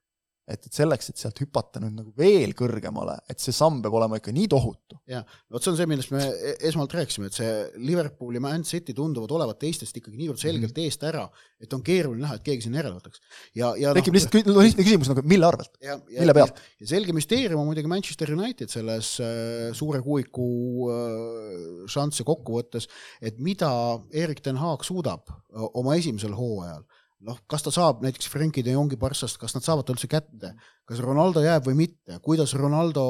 et, 0.50 0.66
et 0.66 0.74
selleks, 0.74 1.10
et 1.12 1.20
sealt 1.20 1.38
hüpata 1.42 1.80
nüüd 1.82 1.96
nagu 1.96 2.12
veel 2.18 2.52
kõrgemale, 2.58 3.16
et 3.30 3.40
see 3.42 3.54
samm 3.54 3.80
peab 3.84 3.96
olema 3.98 4.18
ikka 4.20 4.34
nii 4.34 4.48
tohutu. 4.50 4.98
jah, 5.10 5.24
vot 5.50 5.64
see 5.64 5.72
on 5.72 5.78
see, 5.78 5.88
millest 5.90 6.12
me 6.14 6.22
e-, 6.26 6.56
esmalt 6.70 6.94
rääkisime, 6.96 7.30
et 7.30 7.38
see 7.38 7.52
Liverpool 7.86 8.36
ja 8.36 8.42
Man 8.44 8.64
City 8.66 8.94
tunduvad 8.96 9.32
olevat 9.38 9.60
teistest 9.62 9.96
ikkagi 10.00 10.18
niivõrd 10.18 10.42
selgelt 10.42 10.74
mm 10.74 10.82
-hmm. 10.82 10.90
eest 10.90 11.06
ära, 11.06 11.24
et 11.60 11.72
on 11.76 11.82
keeruline 11.86 12.24
näha, 12.24 12.38
et 12.40 12.46
keegi 12.46 12.66
sinna 12.66 12.80
järele 12.82 12.98
võtaks. 12.98 13.22
ja, 13.54 13.72
ja 13.78 13.94
tekib 13.96 14.14
no, 14.14 14.18
lihtsalt 14.18 14.50
lihtne 14.50 14.86
küsimus 14.86 15.12
nagu, 15.12 15.26
mille 15.34 15.46
arvelt, 15.46 15.72
mille 16.10 16.36
pealt? 16.36 16.62
ja 16.80 16.90
selge 16.94 17.16
müsteerium 17.16 17.62
on 17.62 17.70
muidugi 17.70 17.90
Manchester 17.90 18.34
United 18.34 18.72
selles 18.72 19.16
äh, 19.24 19.70
suure 19.76 20.02
kuuiku 20.02 20.48
äh, 20.90 21.84
šansse 21.90 22.24
kokku 22.24 22.58
võttes, 22.58 22.88
et 23.22 23.38
mida 23.38 23.70
Erik 24.12 24.42
ten 24.44 24.58
Haag 24.60 24.84
suudab 24.86 25.30
äh, 25.30 25.68
oma 25.74 25.96
esimesel 26.00 26.34
hooajal 26.36 26.84
noh, 27.26 27.36
kas 27.50 27.64
ta 27.64 27.72
saab 27.74 28.00
näiteks 28.04 28.28
Frenkie 28.32 28.64
de 28.64 28.72
Jongi 28.74 28.96
Barssast, 29.00 29.36
kas 29.40 29.52
nad 29.56 29.64
saavad 29.64 29.86
ta 29.86 29.94
üldse 29.94 30.08
kätte, 30.10 30.52
kas 30.88 31.02
Ronaldo 31.04 31.42
jääb 31.44 31.66
või 31.68 31.76
mitte, 31.82 32.16
kuidas 32.24 32.54
Ronaldo 32.56 33.04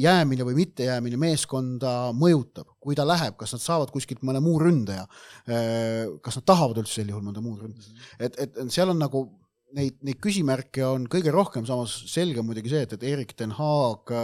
jäämine 0.00 0.46
või 0.48 0.56
mittejäämine 0.62 1.18
meeskonda 1.20 1.92
mõjutab, 2.16 2.70
kui 2.80 2.96
ta 2.96 3.06
läheb, 3.08 3.36
kas 3.40 3.52
nad 3.56 3.64
saavad 3.64 3.92
kuskilt 3.94 4.24
mõne 4.24 4.40
muu 4.44 4.56
ründaja, 4.62 5.04
kas 6.24 6.40
nad 6.40 6.48
tahavad 6.48 6.80
üldse 6.82 7.00
sel 7.00 7.12
juhul 7.12 7.26
mõnda 7.26 7.44
muud 7.44 7.66
ründajat, 7.66 8.08
et, 8.18 8.40
et 8.40 8.72
seal 8.72 8.94
on 8.94 9.02
nagu 9.02 9.26
neid, 9.76 10.00
neid 10.06 10.20
küsimärke 10.24 10.86
on 10.86 11.08
kõige 11.10 11.34
rohkem, 11.34 11.68
samas 11.68 11.98
selge 12.10 12.40
on 12.40 12.48
muidugi 12.48 12.72
see, 12.72 12.84
et, 12.86 12.96
et 12.96 13.08
Erik 13.12 13.36
ten 13.36 13.52
Haag 13.58 14.14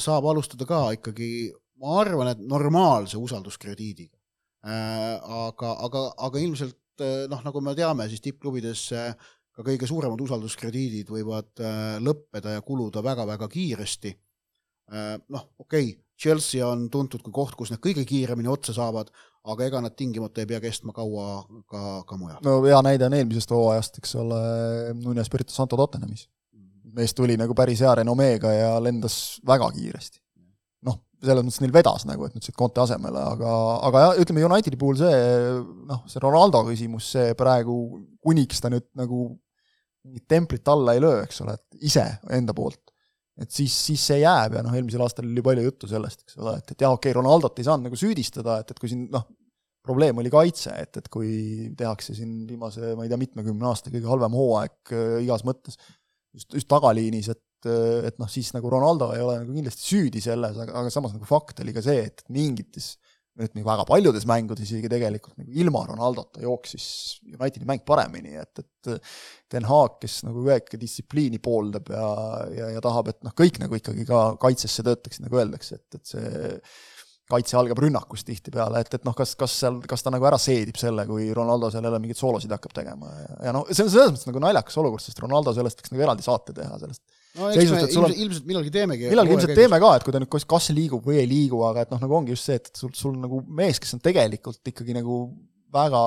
saab 0.00 0.28
alustada 0.28 0.68
ka 0.68 0.86
ikkagi, 0.96 1.52
ma 1.80 1.98
arvan, 2.00 2.32
et 2.32 2.44
normaalse 2.44 3.18
usalduskrediidiga. 3.20 4.16
aga, 4.64 5.70
aga, 5.84 6.00
aga 6.24 6.40
ilmselt 6.40 6.78
noh, 7.02 7.40
nagu 7.44 7.60
me 7.64 7.74
teame, 7.78 8.06
siis 8.10 8.22
tippklubides 8.24 8.82
ka 9.54 9.64
kõige 9.66 9.88
suuremad 9.88 10.20
usalduskrediidid 10.24 11.10
võivad 11.14 11.62
eh, 11.62 11.98
lõppeda 12.02 12.56
ja 12.56 12.64
kuluda 12.66 13.02
väga-väga 13.04 13.48
kiiresti. 13.50 14.14
Eh, 14.94 15.12
noh, 15.34 15.46
okei 15.58 15.92
okay,, 15.92 16.00
Chelsea 16.14 16.62
on 16.66 16.86
tuntud 16.90 17.22
kui 17.24 17.34
koht, 17.34 17.56
kus 17.58 17.72
need 17.72 17.82
kõige 17.82 18.04
kiiremini 18.06 18.50
otsa 18.50 18.74
saavad, 18.76 19.08
aga 19.50 19.66
ega 19.66 19.80
nad 19.82 19.96
tingimata 19.98 20.42
ei 20.42 20.48
pea 20.50 20.60
kestma 20.62 20.94
kaua 20.94 21.42
ka, 21.70 21.80
ka 22.06 22.18
mujal. 22.18 22.38
no 22.46 22.60
hea 22.62 22.78
näide 22.86 23.08
on 23.08 23.16
eelmisest 23.18 23.50
hooajast, 23.50 23.98
eks 23.98 24.14
ole, 24.22 24.38
Nunes 25.00 25.26
Espirito 25.26 25.54
Santo 25.54 25.78
Tottenhamis. 25.80 26.28
Mhm. 26.54 26.94
mees 26.94 27.14
tuli 27.18 27.36
nagu 27.40 27.54
päris 27.54 27.82
hea 27.82 27.94
renomeega 27.98 28.52
ja 28.54 28.76
lendas 28.82 29.40
väga 29.46 29.70
kiiresti 29.74 30.23
selles 31.24 31.44
mõttes 31.44 31.62
neil 31.62 31.74
vedas 31.74 32.04
nagu, 32.08 32.26
et 32.26 32.36
nüüd 32.36 32.44
siit 32.46 32.56
Conte 32.58 32.82
asemele, 32.82 33.20
aga, 33.34 33.52
aga 33.88 34.02
jah, 34.06 34.22
ütleme 34.22 34.44
Unitedi 34.46 34.78
puhul 34.80 34.98
see 35.00 35.20
noh, 35.88 36.02
see 36.10 36.22
Ronaldo 36.22 36.64
küsimus, 36.68 37.10
see 37.16 37.34
praegu, 37.38 37.76
kuniks 38.24 38.62
ta 38.62 38.70
nüüd 38.72 38.86
nagu 38.98 39.28
mingit 40.04 40.26
templit 40.28 40.68
alla 40.68 40.96
ei 40.96 41.00
löö, 41.02 41.22
eks 41.24 41.40
ole, 41.44 41.56
et 41.56 41.86
ise 41.88 42.04
enda 42.36 42.56
poolt. 42.56 42.80
et 43.40 43.50
siis, 43.50 43.72
siis 43.88 44.02
see 44.12 44.20
jääb 44.20 44.54
ja 44.54 44.60
noh, 44.62 44.74
eelmisel 44.76 45.02
aastal 45.02 45.26
oli 45.26 45.42
palju 45.42 45.64
juttu 45.64 45.88
sellest, 45.90 46.20
eks 46.22 46.36
ole, 46.38 46.58
et, 46.60 46.68
et 46.70 46.84
jah, 46.84 46.92
okei 46.94 47.10
okay,, 47.10 47.16
Ronaldot 47.16 47.56
ei 47.58 47.66
saanud 47.66 47.88
nagu 47.88 47.98
süüdistada, 47.98 48.60
et, 48.62 48.70
et 48.70 48.78
kui 48.78 48.92
siin 48.92 49.08
noh, 49.10 49.24
probleem 49.84 50.20
oli 50.22 50.30
kaitse, 50.32 50.70
et, 50.80 51.00
et 51.00 51.08
kui 51.12 51.32
tehakse 51.76 52.14
siin 52.16 52.44
viimase, 52.48 52.94
ma 52.94 53.04
ei 53.04 53.10
tea, 53.10 53.18
mitmekümne 53.20 53.66
aasta 53.68 53.90
kõige 53.92 54.08
halvem 54.08 54.38
hooaeg 54.38 54.94
äh, 54.94 55.16
igas 55.26 55.42
mõttes, 55.48 55.80
just, 56.36 56.54
just 56.54 56.70
tagaliinis, 56.70 57.32
et 57.34 57.42
et, 57.64 58.10
et 58.10 58.20
noh, 58.20 58.30
siis 58.30 58.52
nagu 58.56 58.70
Ronaldo 58.72 59.12
ei 59.16 59.24
ole 59.24 59.40
nagu 59.40 59.56
kindlasti 59.56 59.88
süüdi 59.88 60.22
selles, 60.24 60.58
aga, 60.60 60.76
aga 60.82 60.92
samas 60.92 61.16
nagu 61.16 61.28
fakt 61.28 61.64
oli 61.64 61.74
ka 61.76 61.82
see, 61.84 62.06
et 62.10 62.24
mingites 62.34 62.94
ütleme 63.34 63.64
väga 63.66 63.82
paljudes 63.88 64.26
mängudes 64.30 64.68
isegi 64.68 64.88
tegelikult 64.90 65.34
nagu 65.40 65.54
ilma 65.58 65.82
Ronaldota 65.88 66.42
jooksis 66.44 66.84
Unitedi 67.32 67.66
mäng 67.66 67.82
paremini, 67.86 68.36
et, 68.38 68.62
et 68.62 68.90
Den 69.50 69.66
Haag, 69.66 69.98
kes 70.02 70.20
nagu 70.26 70.44
üheke 70.46 70.78
distsipliini 70.78 71.40
pooldab 71.42 71.90
ja, 71.90 72.08
ja, 72.54 72.68
ja 72.76 72.82
tahab, 72.84 73.10
et 73.10 73.24
noh, 73.26 73.34
kõik 73.34 73.58
nagu 73.62 73.78
ikkagi 73.78 74.06
ka 74.06 74.26
kaitsesse 74.42 74.86
töötaksid, 74.86 75.26
nagu 75.26 75.40
öeldakse, 75.42 75.80
et, 75.80 75.98
et 75.98 76.14
see 76.14 76.60
kaitse 77.30 77.56
algab 77.58 77.80
rünnakust 77.80 78.28
tihtipeale, 78.28 78.84
et, 78.84 78.94
et 78.98 79.06
noh, 79.06 79.14
kas, 79.16 79.32
kas 79.40 79.58
seal, 79.64 79.80
kas 79.88 80.04
ta 80.04 80.12
nagu 80.12 80.26
ära 80.28 80.38
seedib 80.38 80.78
selle, 80.78 81.06
kui 81.08 81.30
Ronaldo 81.34 81.72
seal 81.72 81.86
jälle 81.88 82.00
mingeid 82.04 82.20
soolosid 82.20 82.52
hakkab 82.54 82.76
tegema 82.76 83.10
ja, 83.16 83.36
ja 83.48 83.54
noh, 83.56 83.66
see 83.70 83.86
on 83.86 83.90
selles 83.90 84.12
mõttes 84.12 84.28
nagu 84.28 84.42
naljakas 84.44 84.76
olukord, 84.82 85.02
sest 85.02 85.22
Ronaldo 85.24 85.56
sellest 85.56 85.80
võiks 85.80 85.94
nagu 85.94 86.04
eraldi 86.04 86.26
saate 86.26 86.54
teha, 86.54 86.76
sellest 86.84 87.13
no 87.38 87.50
eks 87.50 87.58
me 87.58 87.64
ilmselt, 87.64 87.96
on... 88.00 88.14
ilmselt 88.26 88.46
millalgi 88.50 88.74
teemegi. 88.74 89.08
millalgi 89.12 89.36
ilmselt 89.36 89.58
teeme 89.58 89.80
ka, 89.82 89.90
et 89.98 90.06
kui 90.06 90.14
ta 90.14 90.22
nüüd 90.22 90.32
kas, 90.34 90.46
kas 90.48 90.70
liigub 90.76 91.06
või 91.08 91.18
ei 91.22 91.28
liigu, 91.30 91.62
aga 91.68 91.84
et 91.86 91.94
noh, 91.94 92.02
nagu 92.04 92.18
ongi 92.20 92.36
just 92.36 92.50
see, 92.50 92.60
et 92.60 92.70
sul, 92.78 92.92
sul 92.96 93.18
nagu 93.20 93.42
mees, 93.60 93.80
kes 93.82 93.96
on 93.96 94.02
tegelikult 94.04 94.72
ikkagi 94.72 94.96
nagu 94.96 95.20
väga, 95.74 96.02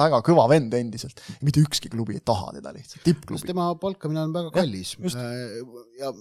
väga 0.00 0.20
kõva 0.26 0.46
vend 0.50 0.74
endiselt. 0.78 1.20
mitte 1.44 1.62
ükski 1.62 1.92
klubi 1.92 2.16
ei 2.18 2.24
taha 2.24 2.54
teda 2.56 2.72
lihtsalt, 2.76 3.04
tippklubi. 3.06 3.48
tema 3.50 3.70
palkamine 3.80 4.24
on 4.26 4.36
väga 4.36 4.54
kallis 4.54 4.96
ja, 5.00 5.26
ja 6.00 6.14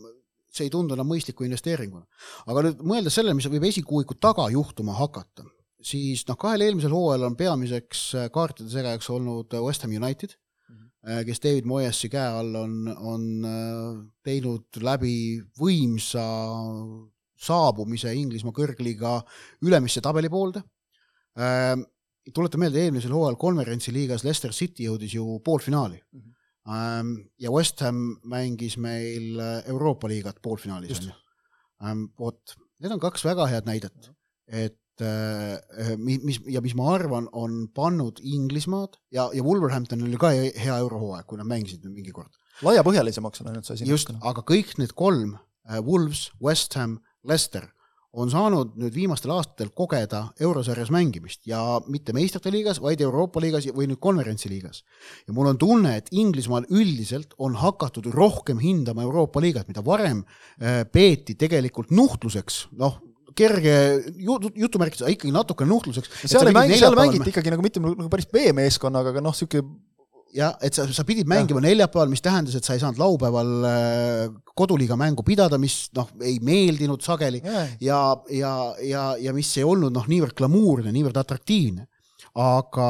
see 0.49 0.67
ei 0.67 0.73
tundu 0.73 0.97
enam 0.97 1.07
mõistliku 1.09 1.45
investeeringuna. 1.47 2.05
aga 2.49 2.65
nüüd 2.67 2.83
mõeldes 2.91 3.15
sellele, 3.15 3.37
mis 3.37 3.47
võib 3.51 3.67
esikuuiku 3.69 4.17
taga 4.21 4.49
juhtuma 4.53 4.97
hakata, 4.97 5.45
siis 5.81 6.25
noh, 6.27 6.37
kahel 6.39 6.65
eelmisel 6.67 6.93
hooajal 6.95 7.29
on 7.29 7.39
peamiseks 7.39 8.03
äh, 8.17 8.29
kaartide 8.33 8.71
segajaks 8.73 9.09
olnud 9.13 9.55
äh, 9.55 9.63
West 9.63 9.85
Ham 9.85 9.95
United. 9.95 10.35
Kes 10.99 11.39
David 11.39 11.67
Moyesi 11.69 12.09
käe 12.11 12.27
all 12.41 12.55
on, 12.59 12.73
on 12.91 13.21
teinud 14.25 14.81
läbi 14.83 15.39
võimsa 15.59 16.25
saabumise 17.39 18.11
Inglismaa 18.19 18.51
kõrgliiga 18.51 19.13
ülemisse 19.63 20.03
tabelipoolde. 20.03 20.59
tuletan 22.35 22.59
meelde, 22.59 22.83
eelmisel 22.83 23.15
hooajal 23.15 23.39
konverentsiliigas 23.39 24.25
Leicester 24.27 24.51
City 24.51 24.89
jõudis 24.89 25.15
ju 25.15 25.39
poolfinaali 25.39 26.01
mm. 26.01 26.19
-hmm 26.19 26.35
Ähm, 26.69 27.15
ja 27.39 27.51
West 27.51 27.81
Ham 27.81 28.19
mängis 28.29 28.77
meil 28.77 29.39
äh, 29.39 29.63
Euroopa 29.71 30.09
liigat 30.11 30.41
poolfinaalis, 30.41 30.99
on 30.99 31.07
ju. 31.07 31.15
Ähm, 31.85 32.03
vot, 32.19 32.55
need 32.83 32.93
on 32.93 33.01
kaks 33.01 33.23
väga 33.25 33.47
head 33.49 33.69
näidet, 33.69 34.11
et 34.45 34.75
äh, 34.75 34.88
mis, 35.97 36.19
mis 36.25 36.39
ja 36.51 36.61
mis 36.65 36.75
ma 36.75 36.89
arvan, 36.95 37.29
on 37.31 37.65
pannud 37.75 38.19
Inglismaad 38.23 38.97
ja, 39.15 39.29
ja 39.33 39.43
Wolverhamptonil 39.45 40.09
oli 40.09 40.19
ka 40.21 40.33
hea 40.35 40.77
eurohooaeg, 40.77 41.27
kui 41.29 41.39
nad 41.39 41.49
mängisid 41.49 41.85
mingi 41.87 42.11
kord. 42.15 42.31
laiapõhjalisemaks 42.65 43.41
on 43.41 43.51
läinud 43.51 43.67
see 43.67 43.79
asi. 43.79 43.89
just, 43.89 44.11
aga 44.19 44.43
kõik 44.43 44.75
need 44.81 44.95
kolm, 44.99 45.37
äh, 45.69 45.79
Wolves, 45.85 46.29
West 46.43 46.75
Ham, 46.79 46.99
Leicester 47.23 47.69
on 48.17 48.31
saanud 48.31 48.73
nüüd 48.79 48.93
viimastel 48.95 49.31
aastatel 49.35 49.69
kogeda 49.77 50.23
eurosarjas 50.41 50.89
mängimist 50.93 51.45
ja 51.47 51.61
mitte 51.87 52.13
meistrite 52.17 52.51
liigas, 52.53 52.79
vaid 52.81 53.01
Euroopa 53.05 53.41
liigas 53.43 53.67
või 53.75 53.89
nüüd 53.91 54.01
konverentsiliigas. 54.01 54.83
ja 55.27 55.33
mul 55.33 55.51
on 55.51 55.59
tunne, 55.61 55.95
et 55.97 56.09
Inglismaal 56.11 56.65
üldiselt 56.69 57.35
on 57.37 57.55
hakatud 57.55 58.09
rohkem 58.13 58.59
hindama 58.59 59.05
Euroopa 59.05 59.41
liigat, 59.41 59.67
mida 59.67 59.85
varem 59.85 60.23
äh, 60.23 60.85
peeti 60.91 61.35
tegelikult 61.35 61.91
nuhtluseks, 61.91 62.67
noh, 62.71 62.97
kerge 63.39 63.75
jutumärkides, 64.59 65.05
aga 65.05 65.13
ikkagi 65.15 65.35
natuke 65.35 65.67
nuhtluseks. 65.67 66.25
seal 66.25 66.51
ei 66.51 66.57
mängi, 66.57 66.79
seal 66.81 66.97
mängiti 66.99 67.31
ikkagi 67.33 67.53
nagu 67.53 67.65
mitte 67.65 67.83
nagu 67.83 68.09
päris 68.11 68.29
B-meeskonnaga, 68.31 69.15
aga 69.15 69.23
noh, 69.23 69.35
niisugune 69.35 69.79
jah, 70.35 70.55
et 70.61 70.75
sa, 70.75 70.85
sa 70.93 71.05
pidid 71.07 71.29
mängima 71.29 71.61
ja. 71.61 71.69
neljapäeval, 71.69 72.09
mis 72.11 72.23
tähendas, 72.25 72.55
et 72.57 72.65
sa 72.65 72.75
ei 72.75 72.81
saanud 72.81 72.99
laupäeval 73.01 73.53
äh, 73.65 74.25
koduliiga 74.57 74.97
mängu 74.99 75.25
pidada, 75.25 75.59
mis 75.61 75.87
noh, 75.97 76.09
ei 76.25 76.37
meeldinud 76.45 77.03
sageli 77.05 77.41
ja, 77.43 77.63
ja, 77.81 78.01
ja, 78.33 78.53
ja, 78.85 79.05
ja 79.29 79.35
mis 79.35 79.51
ei 79.57 79.65
olnud 79.67 79.95
noh, 79.95 80.05
niivõrd 80.09 80.37
glamuurne, 80.37 80.93
niivõrd 80.95 81.17
atraktiivne. 81.21 81.87
aga 82.39 82.87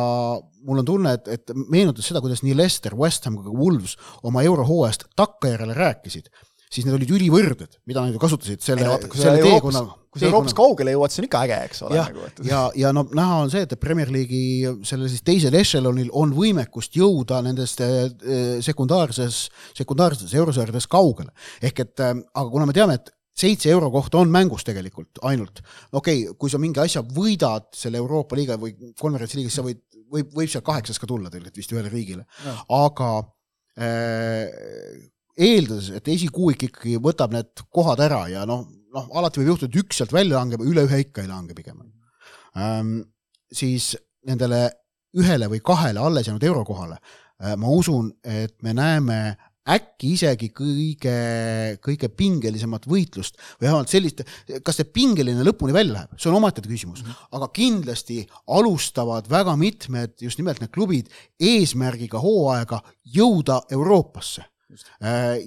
mul 0.68 0.82
on 0.82 0.86
tunne, 0.86 1.16
et, 1.16 1.28
et 1.32 1.54
meenutas 1.72 2.10
seda, 2.10 2.22
kuidas 2.22 2.44
nii 2.44 2.58
Leicester, 2.58 2.96
West 2.98 3.26
Ham 3.26 3.40
kui 3.40 3.48
ka 3.48 3.56
Wolves 3.56 3.96
oma 4.28 4.44
eurohooajast 4.44 5.08
takkajärele 5.18 5.78
rääkisid 5.78 6.28
siis 6.70 6.86
need 6.86 6.96
olid 7.00 7.12
ülivõrded, 7.18 7.80
mida 7.90 8.04
nad 8.06 8.14
ju 8.14 8.22
kasutasid 8.22 8.62
selle, 8.62 8.86
selle 9.18 9.42
teekonna. 9.42 9.82
kui 10.10 10.22
sa 10.22 10.28
Euroopast 10.30 10.58
kaugele 10.58 10.94
jõuad, 10.94 11.14
see 11.14 11.24
on 11.24 11.28
ikka 11.28 11.42
äge, 11.48 11.58
eks 11.70 11.84
ole. 11.86 11.98
ja 11.98 12.06
nagu,, 12.10 12.30
ja, 12.46 12.62
ja 12.78 12.92
no 12.94 13.04
näha 13.10 13.40
on 13.44 13.54
see, 13.54 13.66
et 13.66 13.76
Premier 13.82 14.12
League'i 14.14 14.70
sellel 14.86 15.10
siis 15.10 15.26
teisel 15.26 15.58
ešelonil 15.58 16.12
on 16.18 16.34
võimekust 16.38 16.98
jõuda 16.98 17.42
nendest 17.46 17.82
eh, 17.86 18.60
sekundaarses, 18.66 19.48
sekundaarsetes 19.82 20.38
eurosarjades 20.38 20.90
kaugele. 20.90 21.34
ehk 21.62 21.86
et, 21.86 21.96
eh, 22.06 22.14
aga 22.14 22.48
kuna 22.54 22.70
me 22.70 22.78
teame, 22.78 23.00
et 23.02 23.14
seitse 23.40 23.70
euro 23.74 23.90
kohta 23.94 24.22
on 24.22 24.30
mängus 24.34 24.66
tegelikult 24.68 25.22
ainult, 25.26 25.64
okei 25.92 26.26
okay,, 26.28 26.38
kui 26.38 26.54
sa 26.54 26.62
mingi 26.62 26.82
asja 26.84 27.02
võidad 27.02 27.70
selle 27.74 28.02
Euroopa 28.02 28.38
liiga 28.38 28.60
või 28.62 28.76
konverentsiliigas, 29.00 29.58
sa 29.58 29.66
võid, 29.66 29.82
võib, 30.10 30.34
võib 30.38 30.52
seal 30.52 30.66
kaheksas 30.66 31.02
ka 31.02 31.10
tulla 31.10 31.32
tegelikult 31.34 31.62
vist 31.64 31.74
ühele 31.74 31.94
riigile, 31.94 32.28
aga 32.78 33.14
äh, 33.80 35.08
eeldades, 35.40 35.90
et 35.96 36.12
esikuuik 36.12 36.68
ikkagi 36.70 36.98
võtab 37.04 37.34
need 37.36 37.64
kohad 37.74 38.02
ära 38.04 38.26
ja 38.32 38.46
noh, 38.50 38.66
noh, 38.94 39.08
alati 39.20 39.42
võib 39.42 39.54
juhtuda, 39.54 39.72
et 39.72 39.82
üks 39.84 40.02
sealt 40.02 40.14
välja 40.16 40.40
langeb, 40.40 40.64
üle 40.66 40.86
ühe 40.88 41.02
ikka 41.06 41.24
ei 41.24 41.32
lange 41.32 41.56
pigem. 41.58 41.82
Ähm,, 42.58 43.00
siis 43.54 43.94
nendele 44.28 44.68
ühele 45.18 45.50
või 45.50 45.62
kahele 45.66 46.02
alles 46.04 46.28
jäänud 46.28 46.44
eurokohale 46.46 46.98
äh, 47.00 47.56
ma 47.58 47.72
usun, 47.74 48.12
et 48.24 48.58
me 48.66 48.76
näeme 48.78 49.20
äkki 49.70 50.14
isegi 50.16 50.50
kõige, 50.56 51.16
kõige 51.84 52.10
pingelisemat 52.10 52.88
võitlust 52.90 53.38
või 53.60 53.68
vähemalt 53.68 53.92
sellist, 53.92 54.24
kas 54.66 54.80
see 54.80 54.88
pingeline 54.90 55.44
lõpuni 55.46 55.76
välja 55.76 55.96
läheb, 55.96 56.16
see 56.18 56.32
on 56.32 56.40
omaette 56.40 56.64
küsimus. 56.66 57.04
-hmm. 57.04 57.28
aga 57.38 57.50
kindlasti 57.54 58.24
alustavad 58.48 59.30
väga 59.30 59.56
mitmed 59.56 60.16
just 60.22 60.40
nimelt 60.42 60.62
need 60.62 60.74
klubid 60.74 61.12
eesmärgiga 61.40 62.22
hooaega 62.24 62.82
jõuda 63.06 63.62
Euroopasse 63.72 64.46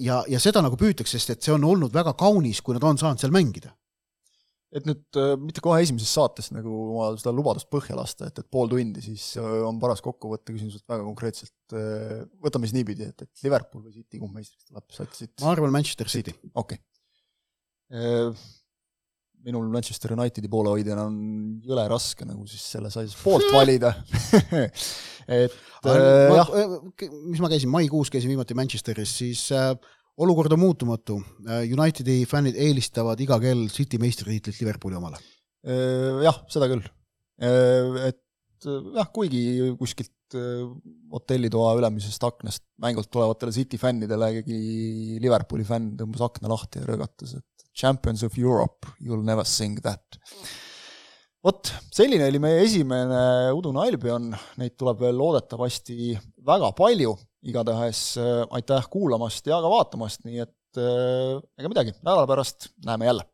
ja, 0.03 0.19
ja 0.27 0.41
seda 0.41 0.63
nagu 0.65 0.77
püütakse, 0.79 1.17
sest 1.17 1.35
et 1.35 1.45
see 1.45 1.55
on 1.55 1.63
olnud 1.67 1.93
väga 1.95 2.15
kaunis, 2.19 2.61
kui 2.61 2.75
nad 2.77 2.85
on 2.87 2.99
saanud 2.99 3.21
seal 3.21 3.33
mängida. 3.35 3.73
et 4.73 4.87
nüüd 4.89 5.17
äh, 5.21 5.35
mitte 5.37 5.61
kohe 5.61 5.83
esimeses 5.83 6.09
saates 6.17 6.47
nagu 6.49 6.71
oma 6.73 7.11
seda 7.21 7.29
lubadust 7.35 7.67
põhja 7.69 7.93
lasta, 7.93 8.25
et, 8.31 8.39
et 8.41 8.47
pool 8.49 8.71
tundi, 8.71 9.03
siis 9.05 9.27
äh, 9.37 9.59
on 9.67 9.77
paras 9.81 10.01
kokku 10.01 10.31
võtta 10.31 10.49
küsimused 10.49 10.81
väga 10.89 11.05
konkreetselt, 11.05 11.75
võtame 12.41 12.65
siis 12.65 12.79
niipidi, 12.79 13.11
et, 13.13 13.21
et 13.21 13.45
Liverpool 13.45 13.85
või 13.85 13.93
City, 13.99 14.17
kumb 14.17 14.33
meistriks 14.33 14.65
tuleb, 14.71 14.87
sa 14.89 15.05
ütlesid? 15.05 15.35
ma 15.45 15.53
arvan 15.53 15.77
Manchester 15.77 16.09
City. 16.09 16.33
okei 16.53 16.81
okay. 16.81 18.41
Minul 19.43 19.67
Manchester 19.71 20.13
Unitedi 20.15 20.49
poolehoidjana 20.51 21.07
on 21.09 21.17
jõle 21.65 21.83
raske 21.91 22.25
nagu 22.27 22.45
siis 22.47 22.63
selles 22.75 22.95
asjas 22.99 23.15
poolt 23.19 23.49
valida 23.51 23.91
et 25.27 25.55
äh, 25.89 26.33
jah. 26.37 26.49
mis 27.27 27.41
ma 27.43 27.51
käisin, 27.51 27.71
maikuus 27.73 28.11
käisin 28.13 28.31
viimati 28.31 28.55
Manchesteris, 28.57 29.17
siis 29.21 29.43
äh, 29.55 29.73
olukord 30.23 30.53
on 30.55 30.61
muutumatu. 30.63 31.19
Äh, 31.47 31.67
Unitedi 31.73 32.23
fännid 32.29 32.59
eelistavad 32.59 33.19
iga 33.23 33.39
kell 33.43 33.67
City 33.73 33.99
meistritiitlit 34.01 34.59
Liverpooli 34.61 34.99
omale. 34.99 35.21
jah, 35.63 36.41
seda 36.51 36.67
küll. 36.67 36.83
et 37.39 38.65
jah, 38.67 39.07
kuigi 39.15 39.71
kuskilt 39.79 40.35
hotellitoa 41.13 41.69
ülemisest 41.77 42.23
aknast 42.27 42.65
mängult 42.83 43.07
tulevatele 43.13 43.53
City 43.55 43.79
fännidele 43.79 44.27
keegi 44.41 45.21
Liverpooli 45.23 45.63
fänn 45.67 45.93
tõmbas 45.99 46.25
akna 46.25 46.51
lahti 46.51 46.81
ja 46.81 46.89
rõõgatas, 46.89 47.37
et 47.39 47.52
Champions 47.73 48.23
of 48.23 48.37
Europe, 48.37 48.87
you 48.99 49.13
will 49.13 49.25
never 49.25 49.45
sing 49.45 49.79
that. 49.83 50.19
Vot, 51.43 51.73
selline 51.91 52.29
oli 52.29 52.39
meie 52.39 52.61
esimene 52.63 53.51
udune 53.51 53.81
Albion, 53.83 54.29
neid 54.61 54.77
tuleb 54.79 55.01
veel 55.03 55.17
loodetavasti 55.19 56.13
väga 56.47 56.71
palju, 56.77 57.17
igatahes 57.43 58.05
äh, 58.21 58.45
aitäh 58.55 58.87
kuulamast 58.93 59.49
ja 59.51 59.59
ka 59.59 59.71
vaatamast, 59.73 60.23
nii 60.23 60.45
et 60.45 60.79
äh, 60.79 61.41
ega 61.59 61.71
midagi, 61.73 61.97
nädala 61.99 62.29
pärast 62.29 62.71
näeme 62.87 63.09
jälle 63.11 63.27